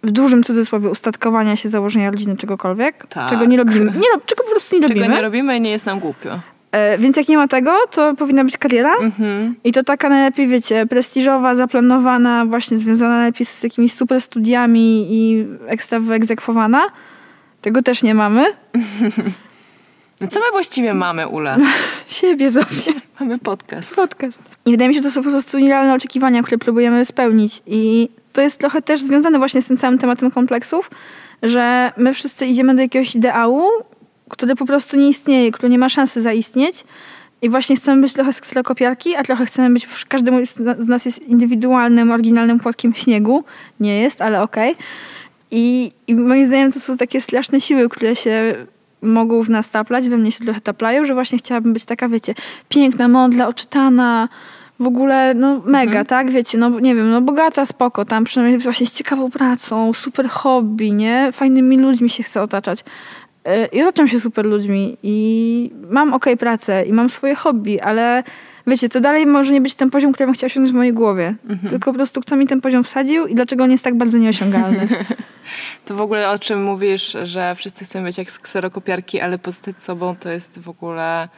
[0.04, 3.30] w dużym cudzysłowie ustatkowania się, założenia rodziny, czegokolwiek, Tak.
[3.30, 3.86] czego nie robimy.
[3.92, 5.16] Nie, czego po prostu nie Czego robimy.
[5.16, 6.40] nie robimy i nie jest nam głupio.
[6.76, 8.96] E, więc jak nie ma tego, to powinna być kariera.
[9.02, 9.56] Mhm.
[9.64, 15.46] I to taka najlepiej, wiecie, prestiżowa, zaplanowana, właśnie związana najlepiej z jakimiś super studiami i
[15.68, 16.88] ekstra wyegzekwowana.
[17.62, 18.46] Tego też nie mamy.
[20.22, 21.56] No co my właściwie mamy, Ula?
[22.08, 23.00] Siebie sobie.
[23.20, 23.96] Mamy podcast.
[23.96, 24.42] Podcast.
[24.66, 27.62] I wydaje mi się, że to są po prostu nierealne oczekiwania, które próbujemy spełnić.
[27.66, 30.92] I to jest trochę też związane właśnie z tym całym tematem kompleksów,
[31.44, 33.64] że my wszyscy idziemy do jakiegoś ideału,
[34.30, 36.84] który po prostu nie istnieje, który nie ma szansy zaistnieć.
[37.42, 40.46] I właśnie chcemy być trochę z kserokopiarki, a trochę chcemy być, każdy
[40.80, 43.44] z nas jest indywidualnym, oryginalnym płatkiem śniegu.
[43.80, 44.76] Nie jest, ale okej.
[45.52, 48.56] I, I moim zdaniem to są takie straszne siły, które się
[49.02, 52.36] mogą w nas taplać, we mnie się trochę taplają, że właśnie chciałabym być taka, wiecie,
[52.70, 54.30] piękna, mądra, oczytana,
[54.80, 58.88] w ogóle, no mega, tak, wiecie, no nie wiem, no bogata, spoko, tam przynajmniej właśnie
[58.88, 62.80] z ciekawą pracą, super hobby, nie, fajnymi ludźmi się chce otaczać.
[63.72, 68.24] I otaczam się super ludźmi i mam okej pracę i mam swoje hobby, ale
[68.68, 71.36] wiecie, to dalej może nie być ten poziom, który bym chciała osiągnąć w mojej głowie.
[71.70, 74.88] Tylko po prostu kto mi ten poziom wsadził i dlaczego on jest tak bardzo nieosiągalny.
[75.86, 79.84] To w ogóle o czym mówisz, że wszyscy chcemy być jak z kserokopiarki, ale pozostać
[79.84, 81.30] sobą to jest w ogóle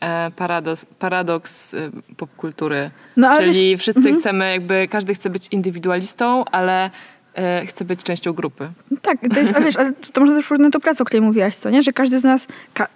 [0.00, 2.90] e, paradoks, paradoks e, popkultury.
[3.16, 6.90] No Czyli wszyscy chcemy jakby, każdy chce być indywidualistą, ale
[7.38, 8.70] e, chce być częścią grupy.
[9.02, 11.22] Tak, to jest, ale wiesz, ale to, to można też porównać do pracy, o której
[11.22, 11.82] mówiłaś, co nie?
[11.82, 12.88] Że każdy z nas, ka,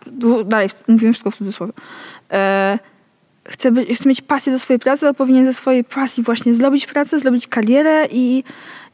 [0.45, 1.73] dalej, mówimy wszystko w cudzysłowie,
[2.33, 2.79] e,
[3.49, 6.87] chce, być, chce mieć pasję do swojej pracy, to powinien ze swojej pasji właśnie zrobić
[6.87, 8.45] pracę, zrobić karierę i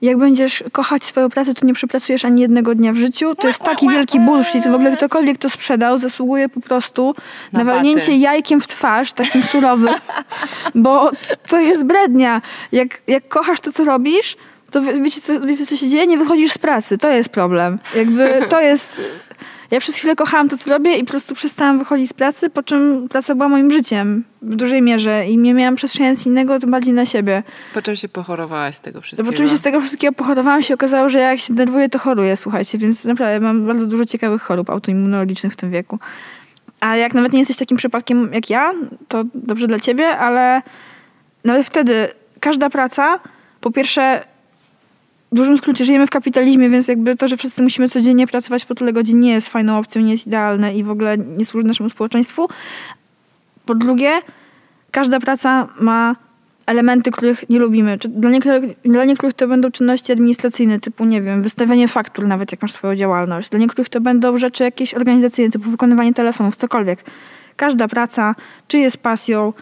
[0.02, 3.34] jak będziesz kochać swoją pracę, to nie przepracujesz ani jednego dnia w życiu.
[3.34, 4.68] To jest taki wielki bullshit.
[4.68, 7.14] W ogóle ktokolwiek to sprzedał, zasługuje po prostu
[7.52, 9.94] Na walnięcie jajkiem w twarz, takim surowym,
[10.74, 11.10] bo
[11.48, 12.42] to jest brednia.
[12.72, 14.36] Jak, jak kochasz to, co robisz,
[14.70, 16.06] to wie- wiecie co, wiecie, co się dzieje?
[16.06, 16.98] Nie wychodzisz z pracy.
[16.98, 17.78] To jest problem.
[17.96, 19.02] Jakby to jest...
[19.70, 22.62] Ja przez chwilę kochałam to, co robię i po prostu przestałam wychodzić z pracy, po
[22.62, 26.70] czym praca była moim życiem w dużej mierze i nie miałam przestrzeni nic innego, tym
[26.70, 27.42] bardziej na siebie.
[27.74, 29.26] Po czym się pochorowałaś z tego No wszystkiego?
[29.30, 32.78] bo oczywiście z tego wszystkiego pochorowałam się, okazało, że jak się denerwuję, to choruję, słuchajcie,
[32.78, 35.98] więc naprawdę mam bardzo dużo ciekawych chorób autoimmunologicznych w tym wieku.
[36.80, 38.72] A jak nawet nie jesteś takim przypadkiem jak ja,
[39.08, 40.62] to dobrze dla ciebie, ale
[41.44, 42.08] nawet wtedy
[42.40, 43.20] każda praca,
[43.60, 44.24] po pierwsze,
[45.32, 48.74] w dużym skrócie żyjemy w kapitalizmie, więc jakby to, że wszyscy musimy codziennie pracować po
[48.74, 51.90] tyle godzin nie jest fajną opcją, nie jest idealne i w ogóle nie służy naszemu
[51.90, 52.48] społeczeństwu.
[53.66, 54.12] Po drugie,
[54.90, 56.16] każda praca ma
[56.66, 57.98] elementy, których nie lubimy.
[57.98, 62.52] Czy dla, niektórych, dla niektórych to będą czynności administracyjne, typu, nie wiem, wystawianie faktur, nawet
[62.52, 63.48] jak masz swoją działalność.
[63.50, 67.04] Dla niektórych to będą rzeczy jakieś organizacyjne, typu wykonywanie telefonów, cokolwiek.
[67.56, 68.34] Każda praca,
[68.68, 69.52] czy jest pasją,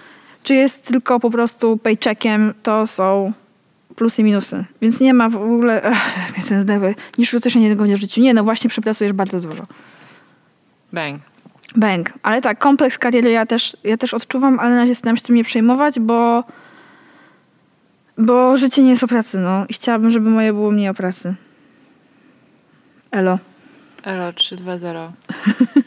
[0.42, 3.32] czy jest tylko po prostu paycheckiem, to są
[3.96, 4.64] plusy i minusy.
[4.82, 5.82] Więc nie ma w ogóle,
[6.36, 8.20] mnie ten zdewy, niż też nie tego w życiu.
[8.20, 9.66] Nie, no właśnie przepracujesz bardzo dużo.
[10.92, 11.20] Bang.
[11.76, 12.12] Bang.
[12.22, 15.36] Ale tak, kompleks kariery ja też, ja też odczuwam, ale na razie staram się tym
[15.36, 16.44] nie przejmować, bo
[18.18, 19.66] bo życie nie jest o pracy, no.
[19.68, 21.34] I chciałabym, żeby moje było mniej o pracy.
[23.10, 23.38] Elo.
[24.04, 25.12] Elo 320.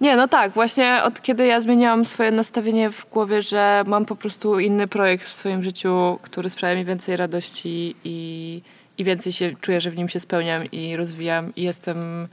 [0.00, 4.16] Nie, no tak, właśnie od kiedy ja zmieniłam swoje nastawienie w głowie, że mam po
[4.16, 8.62] prostu inny projekt w swoim życiu, który sprawia mi więcej radości i,
[8.98, 12.28] i więcej się czuję, że w nim się spełniam i rozwijam i jestem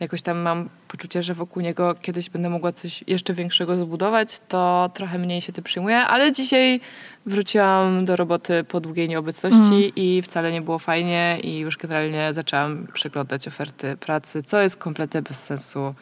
[0.00, 4.90] jakoś tam mam poczucie, że wokół niego kiedyś będę mogła coś jeszcze większego zbudować, to
[4.94, 6.80] trochę mniej się tym przyjmuję, ale dzisiaj
[7.26, 9.92] wróciłam do roboty po długiej nieobecności mm.
[9.96, 15.22] i wcale nie było fajnie i już generalnie zaczęłam przeglądać oferty pracy, co jest kompletnie
[15.22, 15.94] bez sensu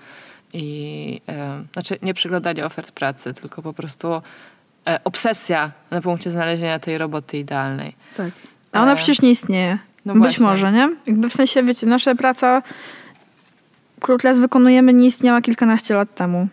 [0.55, 4.23] i e, znaczy nie przeglądanie ofert pracy, tylko po prostu
[4.87, 7.97] e, obsesja na punkcie znalezienia tej roboty idealnej.
[8.17, 8.31] Tak.
[8.73, 9.79] A ona e, przecież nie istnieje.
[10.05, 10.47] No Być właśnie.
[10.47, 10.91] może, nie?
[11.07, 12.63] Jakby w sensie, wiecie, nasza praca
[14.01, 16.49] Krótles wykonujemy nie istniała kilkanaście lat temu.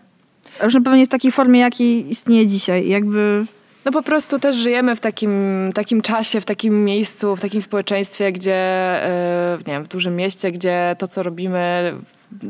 [0.64, 2.88] Już na pewno nie w takiej formie, jakiej istnieje dzisiaj.
[2.88, 3.46] Jakby
[3.86, 8.32] no po prostu też żyjemy w takim, takim czasie, w takim miejscu, w takim społeczeństwie,
[8.32, 9.00] gdzie
[9.52, 11.94] yy, nie wiem, w dużym mieście, gdzie to, co robimy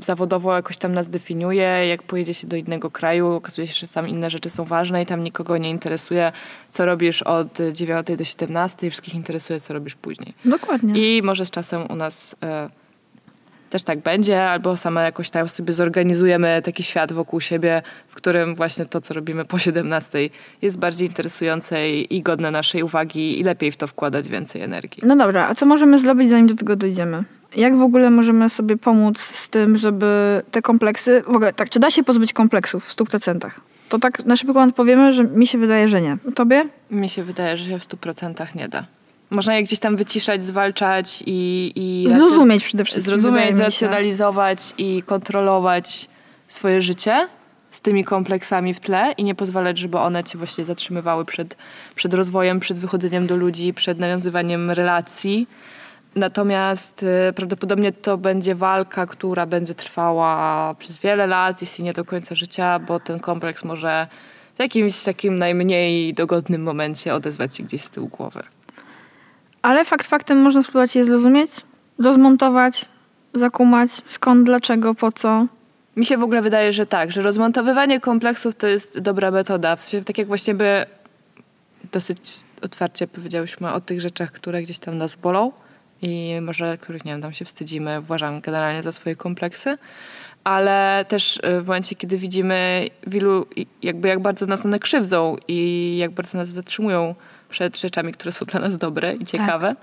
[0.02, 1.88] zawodowo jakoś tam nas definiuje.
[1.88, 5.06] Jak pojedzie się do innego kraju, okazuje się, że tam inne rzeczy są ważne i
[5.06, 6.32] tam nikogo nie interesuje,
[6.72, 10.34] co robisz od 9 do 17, wszystkich interesuje, co robisz później.
[10.46, 11.18] Dokładnie.
[11.18, 12.36] I może z czasem u nas...
[13.72, 18.56] Też tak będzie, albo sama jakoś tam sobie zorganizujemy taki świat wokół siebie, w którym
[18.56, 20.30] właśnie to, co robimy po 17
[20.62, 25.04] jest bardziej interesujące i godne naszej uwagi i lepiej w to wkładać więcej energii.
[25.06, 27.24] No dobra, a co możemy zrobić, zanim do tego dojdziemy?
[27.56, 31.80] Jak w ogóle możemy sobie pomóc z tym, żeby te kompleksy, w ogóle tak, czy
[31.80, 33.50] da się pozbyć kompleksów w 100%?
[33.90, 36.18] To tak na szybko odpowiemy, że mi się wydaje, że nie.
[36.36, 36.66] Tobie?
[36.90, 38.86] Mi się wydaje, że się w 100% nie da.
[39.32, 41.72] Można je gdzieś tam wyciszać, zwalczać i...
[41.76, 43.12] i zrozumieć przede wszystkim.
[43.12, 46.10] Zrozumieć, racjonalizować i kontrolować
[46.48, 47.28] swoje życie
[47.72, 51.58] z tymi kompleksami w tle i nie pozwalać, żeby one cię właśnie zatrzymywały przed,
[51.96, 55.48] przed rozwojem, przed wychodzeniem do ludzi, przed nawiązywaniem relacji.
[56.16, 62.06] Natomiast y, prawdopodobnie to będzie walka, która będzie trwała przez wiele lat, jeśli nie do
[62.06, 64.08] końca życia, bo ten kompleks może
[64.56, 68.44] w jakimś takim najmniej dogodnym momencie odezwać się gdzieś z tyłu głowy.
[69.62, 71.52] Ale fakt faktem można spróbować je zrozumieć,
[72.00, 72.86] rozmontować,
[73.34, 75.48] zakumać skąd, dlaczego, po co.
[75.96, 79.76] Mi się w ogóle wydaje, że tak, że rozmontowywanie kompleksów to jest dobra metoda.
[79.76, 80.86] W sensie tak jak właśnie by
[81.92, 85.52] dosyć otwarcie powiedziałyśmy o tych rzeczach, które gdzieś tam nas bolą
[86.02, 89.78] i może których, nie wiem, tam się wstydzimy, uważamy generalnie za swoje kompleksy,
[90.44, 93.46] ale też y, w momencie, kiedy widzimy wielu,
[93.82, 97.16] jakby jak bardzo nas one krzywdzą i jak bardzo nas zatrzymują
[97.52, 99.76] przed rzeczami, które są dla nas dobre i ciekawe,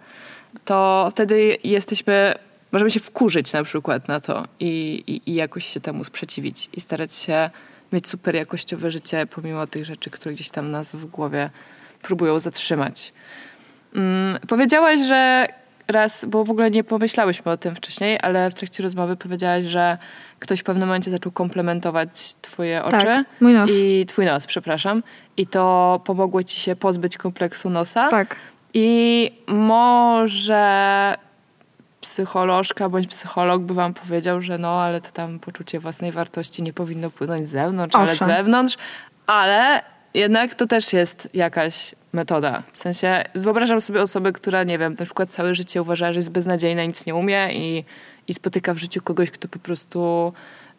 [0.53, 0.63] tak.
[0.65, 2.35] to wtedy jesteśmy,
[2.73, 6.81] możemy się wkurzyć na przykład na to i, i, i jakoś się temu sprzeciwić i
[6.81, 7.51] starać się
[7.93, 11.51] mieć super jakościowe życie pomimo tych rzeczy, które gdzieś tam nas w głowie
[12.03, 13.13] próbują zatrzymać.
[13.95, 15.49] Mm, powiedziałaś, że
[15.89, 19.99] raz, bo w ogóle nie pomyślałyśmy o tym wcześniej, ale w trakcie rozmowy powiedziałaś, że
[20.39, 23.07] ktoś w pewnym momencie zaczął komplementować twoje oczy.
[23.07, 23.71] Tak, mój nos.
[23.75, 25.03] I twój nos, przepraszam.
[25.37, 28.09] I to pomogło ci się pozbyć kompleksu nosa.
[28.09, 28.37] Tak.
[28.75, 31.15] I może
[32.01, 36.73] psycholożka bądź psycholog by wam powiedział, że no, ale to tam poczucie własnej wartości nie
[36.73, 38.29] powinno płynąć z zewnątrz, Owszem.
[38.29, 38.77] ale z wewnątrz.
[39.27, 39.83] Ale
[40.15, 42.63] jednak to też jest jakaś metoda.
[42.73, 46.31] W sensie wyobrażam sobie osobę, która, nie wiem, na przykład całe życie uważa, że jest
[46.31, 47.85] beznadziejna, nic nie umie i,
[48.29, 50.33] i spotyka w życiu kogoś, kto po prostu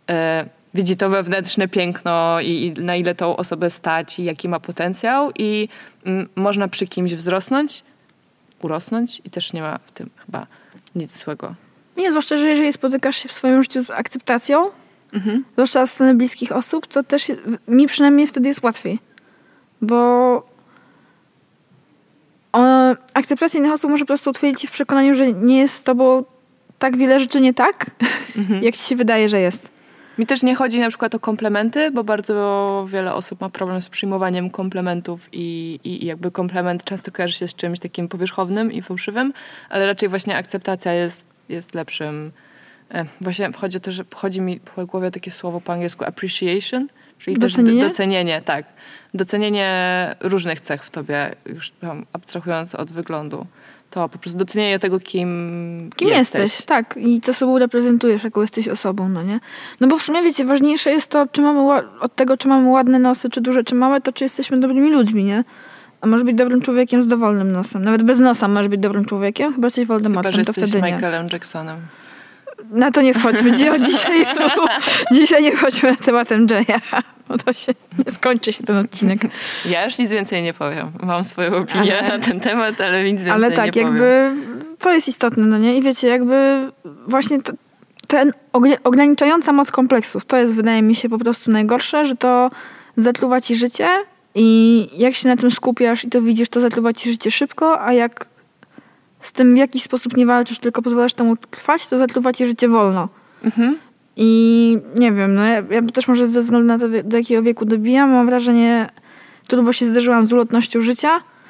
[0.10, 4.60] e, widzi to wewnętrzne piękno i, i, na ile tą osobę stać i jaki ma
[4.60, 5.70] potencjał i
[6.06, 7.84] m, można przy kimś wzrosnąć,
[8.62, 10.48] urosnąć i też nie ma w tym chyba
[10.96, 11.56] nic złego.
[11.98, 14.70] Nie, zwłaszcza, że jeżeli spotykasz się w swoim życiu z akceptacją,
[15.14, 15.46] mhm.
[15.54, 17.32] zwłaszcza z strony bliskich osób, to też
[17.68, 19.00] mi przynajmniej wtedy jest łatwiej.
[19.82, 20.50] Bo
[23.14, 26.24] akceptacja innych osób może po prostu utwierdzić w przekonaniu, że nie jest z tobą
[26.80, 27.86] tak wiele rzeczy nie tak,
[28.38, 28.64] mhm.
[28.66, 29.80] jak ci się wydaje, że jest.
[30.18, 33.90] Mi też nie chodzi na przykład o komplementy, bo bardzo wiele osób ma problem z
[33.90, 39.34] przyjmowaniem komplementów i, i jakby komplement często kojarzy się z czymś takim powierzchownym i fałszywym,
[39.70, 42.32] ale raczej właśnie akceptacja jest, jest lepszym.
[42.92, 46.88] E, właśnie chodzi o to, że chodzi mi po głowie takie słowo po angielsku appreciation,
[47.20, 47.82] czyli Docenienie?
[47.82, 48.66] też docenienie, tak.
[49.14, 51.72] Docenienie różnych cech w tobie, już
[52.14, 53.46] abstrahując od wyglądu.
[53.90, 56.42] To po prostu docenienie tego, kim, Kim jesteś.
[56.42, 56.66] jesteś.
[56.66, 59.40] Tak, i co sobą reprezentujesz, jaką jesteś osobą, no nie?
[59.80, 63.00] No bo w sumie, wiecie, ważniejsze jest to, czy mamy od tego, czy mamy ładne
[63.00, 65.44] nosy, czy duże, czy małe, to czy jesteśmy dobrymi ludźmi, nie?
[66.02, 67.84] A możesz być dobrym człowiekiem z dowolnym nosem.
[67.84, 70.86] Nawet bez nosa możesz być dobrym człowiekiem, chyba jesteś Chyba, Voldemortem, że to jesteś wtedy
[70.86, 70.94] nie.
[70.94, 71.78] Michaelem Jacksonem.
[72.72, 73.51] Na to nie wchodźmy.
[73.51, 74.26] Dzisiaj,
[75.12, 76.80] dzisiaj nie wchodźmy tematem Jaya,
[77.30, 77.72] bo to się
[78.05, 79.20] nie skończy się ten odcinek.
[79.66, 80.91] Ja już nic więcej nie powiem.
[81.03, 83.88] Mam swoją opinię Ale- na ten temat, ale nic więcej Ale nie tak, powiem.
[83.88, 84.32] jakby
[84.80, 85.78] to jest istotne, no nie?
[85.78, 86.72] I wiecie, jakby
[87.07, 87.53] właśnie to,
[88.07, 88.32] ten
[88.84, 92.49] ograniczająca moc kompleksów, to jest wydaje mi się po prostu najgorsze, że to
[92.97, 93.88] zatruwa ci życie
[94.36, 97.93] i jak się na tym skupiasz i to widzisz, to zatruwa ci życie szybko, a
[97.93, 98.26] jak
[99.20, 102.68] z tym w jakiś sposób nie walczysz, tylko pozwalasz temu trwać, to zatruwa ci życie
[102.70, 103.10] wolno.
[103.44, 103.78] Mhm.
[104.16, 107.66] I nie wiem, no ja, ja też może ze względu na to, do jakiego wieku
[107.66, 108.90] dobijam, mam wrażenie,
[109.48, 111.10] turbo się zderzyłam z ulotnością życia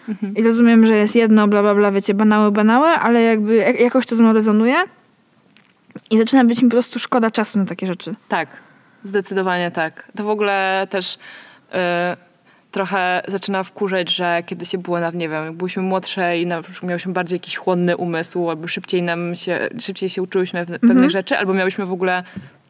[0.10, 0.36] Mhm.
[0.36, 4.06] i rozumiem, że jest jedno, bla, bla, bla, wiecie, banały, banały, ale jakby jak- jakoś
[4.06, 4.76] to ze mną rezonuje
[6.12, 8.16] i zaczyna być mi po prostu szkoda czasu na takie rzeczy.
[8.28, 8.48] Tak,
[9.04, 10.12] zdecydowanie tak.
[10.18, 11.20] To w ogóle też y,
[12.72, 16.62] trochę zaczyna wkurzać, że kiedy się było, na, nie wiem, jak byliśmy młodsze i na
[16.62, 21.38] przykład miałyśmy bardziej jakiś chłonny umysł, albo szybciej nam się, szybciej się uczyłyśmy pewnych rzeczy,
[21.38, 22.24] albo miałyśmy w ogóle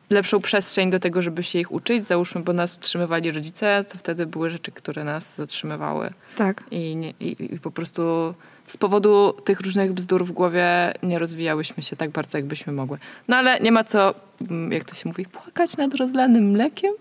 [0.10, 4.26] lepszą przestrzeń do tego, żeby się ich uczyć, załóżmy, bo nas utrzymywali rodzice, to wtedy
[4.26, 6.10] były rzeczy, które nas zatrzymywały.
[6.36, 6.64] Tak.
[6.72, 8.34] I, nie, i, i po prostu
[8.70, 12.97] z powodu tych różnych bzdur w głowie nie rozwijałyśmy się tak bardzo, jakbyśmy mogły.
[13.28, 16.93] No ale nie ma co, mm, jak to się mówi, płakać nad rozlanym mlekiem,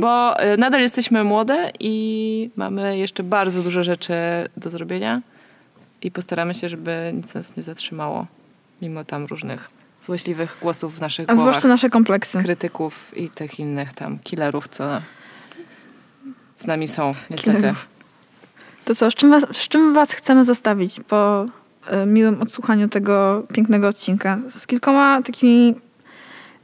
[0.00, 4.14] bo y, nadal jesteśmy młode i mamy jeszcze bardzo dużo rzeczy
[4.56, 5.22] do zrobienia
[6.02, 8.26] i postaramy się, żeby nic nas nie zatrzymało,
[8.82, 9.70] mimo tam różnych
[10.02, 12.38] złośliwych głosów w naszych A zwłaszcza nasze kompleksy.
[12.42, 14.84] krytyków i tych innych tam killerów, co
[16.58, 17.56] z nami są, niestety.
[17.56, 17.93] Killerów.
[18.84, 21.46] To co, z czym was, z czym was chcemy zostawić po
[21.86, 24.38] e, miłym odsłuchaniu tego pięknego odcinka?
[24.50, 25.74] Z kilkoma takimi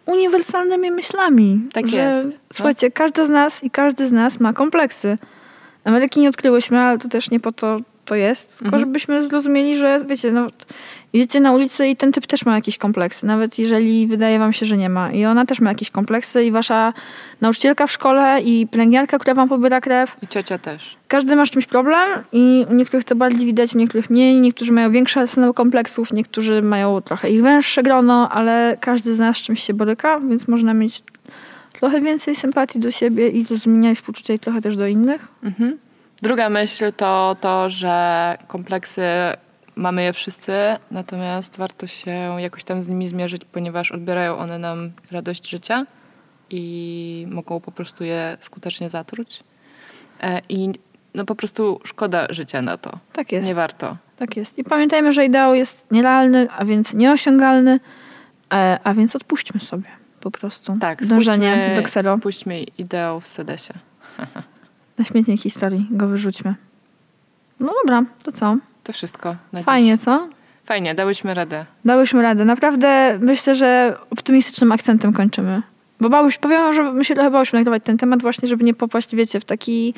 [0.07, 1.61] uniwersalnymi myślami.
[1.73, 2.37] Tak że, jest.
[2.37, 2.43] No.
[2.53, 5.19] Słuchajcie, każdy z nas i każdy z nas ma kompleksy.
[5.85, 7.77] Ameryki nie odkryłyśmy, ale to też nie po to
[8.11, 8.81] to jest, tylko Mhm.
[8.81, 10.47] żebyśmy zrozumieli, że wiecie, no,
[11.13, 14.67] idziecie na ulicę i ten typ też ma jakieś kompleksy, nawet jeżeli wydaje wam się,
[14.67, 15.13] że nie ma.
[15.13, 16.93] I ona też ma jakieś kompleksy i wasza
[17.41, 20.97] nauczycielka w szkole i pielęgniarka, która wam pobiera krew, I ciocia też.
[21.09, 24.41] każdy ma z czymś problem i u niektórych to bardziej widać, u niektórych mniej.
[24.41, 29.37] Niektórzy mają większe arsenał kompleksów, niektórzy mają trochę ich węższe grono, ale każdy z nas
[29.37, 31.03] z czymś się boryka, więc można mieć
[31.73, 35.29] trochę więcej sympatii do siebie i zrozumienia i współczucia i trochę też do innych.
[35.43, 35.79] Mhm.
[36.23, 39.03] Druga myśl to to, że kompleksy
[39.77, 40.53] mamy je wszyscy,
[40.91, 42.11] natomiast warto się
[42.41, 45.87] jakoś tam z nimi zmierzyć, ponieważ odbierają one nam radość życia
[46.51, 49.45] i mogą po prostu je skutecznie zatruć.
[50.23, 50.73] E, I
[51.15, 52.99] no po prostu szkoda życia na to.
[53.13, 53.47] Tak jest.
[53.47, 53.97] Nie warto.
[54.17, 54.59] Tak jest.
[54.59, 57.81] I pamiętajmy, że ideał jest nierealny, a więc nieosiągalny,
[58.53, 59.89] e, a więc odpuśćmy sobie
[60.21, 62.19] po prostu Tak, dążenie do ksero.
[62.19, 63.75] spuśćmy ideał w sedesie.
[65.01, 66.55] Na śmietnik historii go wyrzućmy.
[67.61, 68.57] No dobra, to co?
[68.85, 69.67] To wszystko na dziś.
[69.67, 70.29] Fajnie, co?
[70.65, 71.67] Fajnie, dałyśmy radę.
[71.85, 72.45] Dałyśmy radę.
[72.45, 75.63] Naprawdę myślę, że optymistycznym akcentem kończymy.
[76.01, 79.15] Bo bałyś, powiem, że my się trochę bałyśmy nagrywać ten temat właśnie, żeby nie popaść,
[79.17, 79.95] wiecie, w taki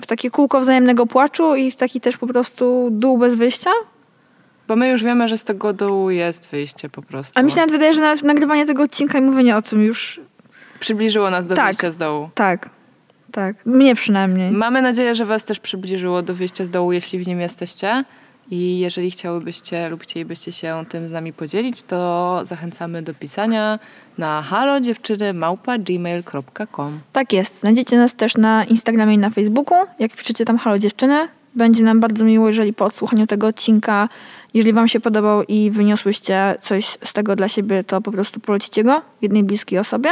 [0.00, 3.70] w takie kółko wzajemnego płaczu i w taki też po prostu dół bez wyjścia.
[4.68, 7.32] Bo my już wiemy, że z tego dołu jest wyjście po prostu.
[7.34, 10.20] A mi się nawet wydaje, że nawet nagrywanie tego odcinka i mówienie o tym już
[10.80, 11.66] Przybliżyło nas do Tak.
[11.66, 12.30] wyjścia z dołu.
[12.34, 12.70] tak,
[13.32, 13.66] tak.
[13.66, 14.50] Mnie przynajmniej.
[14.50, 18.04] Mamy nadzieję, że Was też przybliżyło do wyjścia z dołu, jeśli w nim jesteście.
[18.50, 23.78] I jeżeli chciałybyście lub chcielibyście się tym z nami podzielić, to zachęcamy do pisania
[24.18, 27.60] na halodziewczynymałpa.gmail.com Tak jest.
[27.60, 29.78] Znajdziecie nas też na Instagramie i na Facebooku.
[29.98, 31.28] Jak piszecie tam Halo Dziewczyny.
[31.54, 34.08] Będzie nam bardzo miło, jeżeli po odsłuchaniu tego odcinka,
[34.54, 38.84] jeżeli wam się podobał i wyniosłyście coś z tego dla siebie, to po prostu polecicie
[38.84, 40.10] go jednej bliskiej osobie.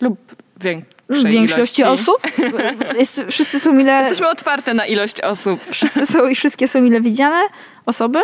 [0.00, 0.18] lub
[0.60, 2.02] większej W większości ilości.
[2.02, 2.22] osób.
[2.98, 4.00] Jest, wszyscy są mile...
[4.00, 5.60] Jesteśmy otwarte na ilość osób.
[5.70, 7.42] Wszyscy są i wszystkie są mile widziane
[7.86, 8.18] osoby.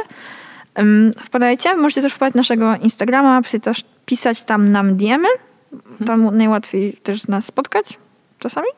[1.22, 1.74] Wpadajcie.
[1.74, 5.28] Możecie też wpadać na naszego Instagrama, pisać, też, pisać tam nam diemy.
[6.06, 7.98] Tam najłatwiej też nas spotkać
[8.38, 8.68] czasami.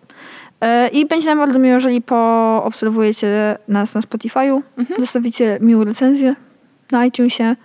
[0.61, 4.63] E, I będzie nam bardzo miło, jeżeli poobserwujecie nas na Spotify'u,
[4.99, 6.35] zostawicie miłą recenzję
[6.91, 7.57] na iTunesie.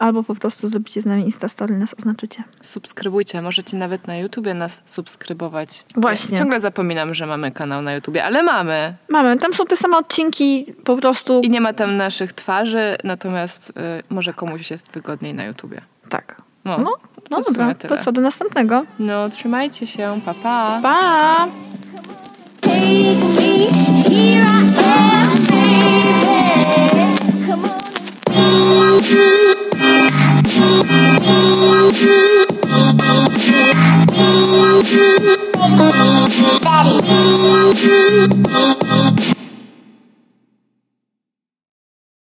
[0.00, 2.44] Albo po prostu zrobicie z nami Instastory, nas oznaczycie.
[2.62, 5.84] Subskrybujcie, możecie nawet na YouTubie nas subskrybować.
[5.96, 6.32] Właśnie.
[6.32, 8.94] Ja ciągle zapominam, że mamy kanał na YouTubie, ale mamy.
[9.08, 11.40] Mamy, tam są te same odcinki, po prostu.
[11.40, 13.72] I nie ma tam naszych twarzy, natomiast y,
[14.10, 15.80] może komuś jest wygodniej na YouTubie.
[16.08, 16.42] Tak.
[16.64, 16.92] No, No,
[17.30, 18.84] no to dobra, to co, do następnego.
[18.98, 20.80] No, trzymajcie się, pa pa!
[20.82, 21.48] Pa!
[29.10, 29.59] Take
[32.00, 32.40] Daddy.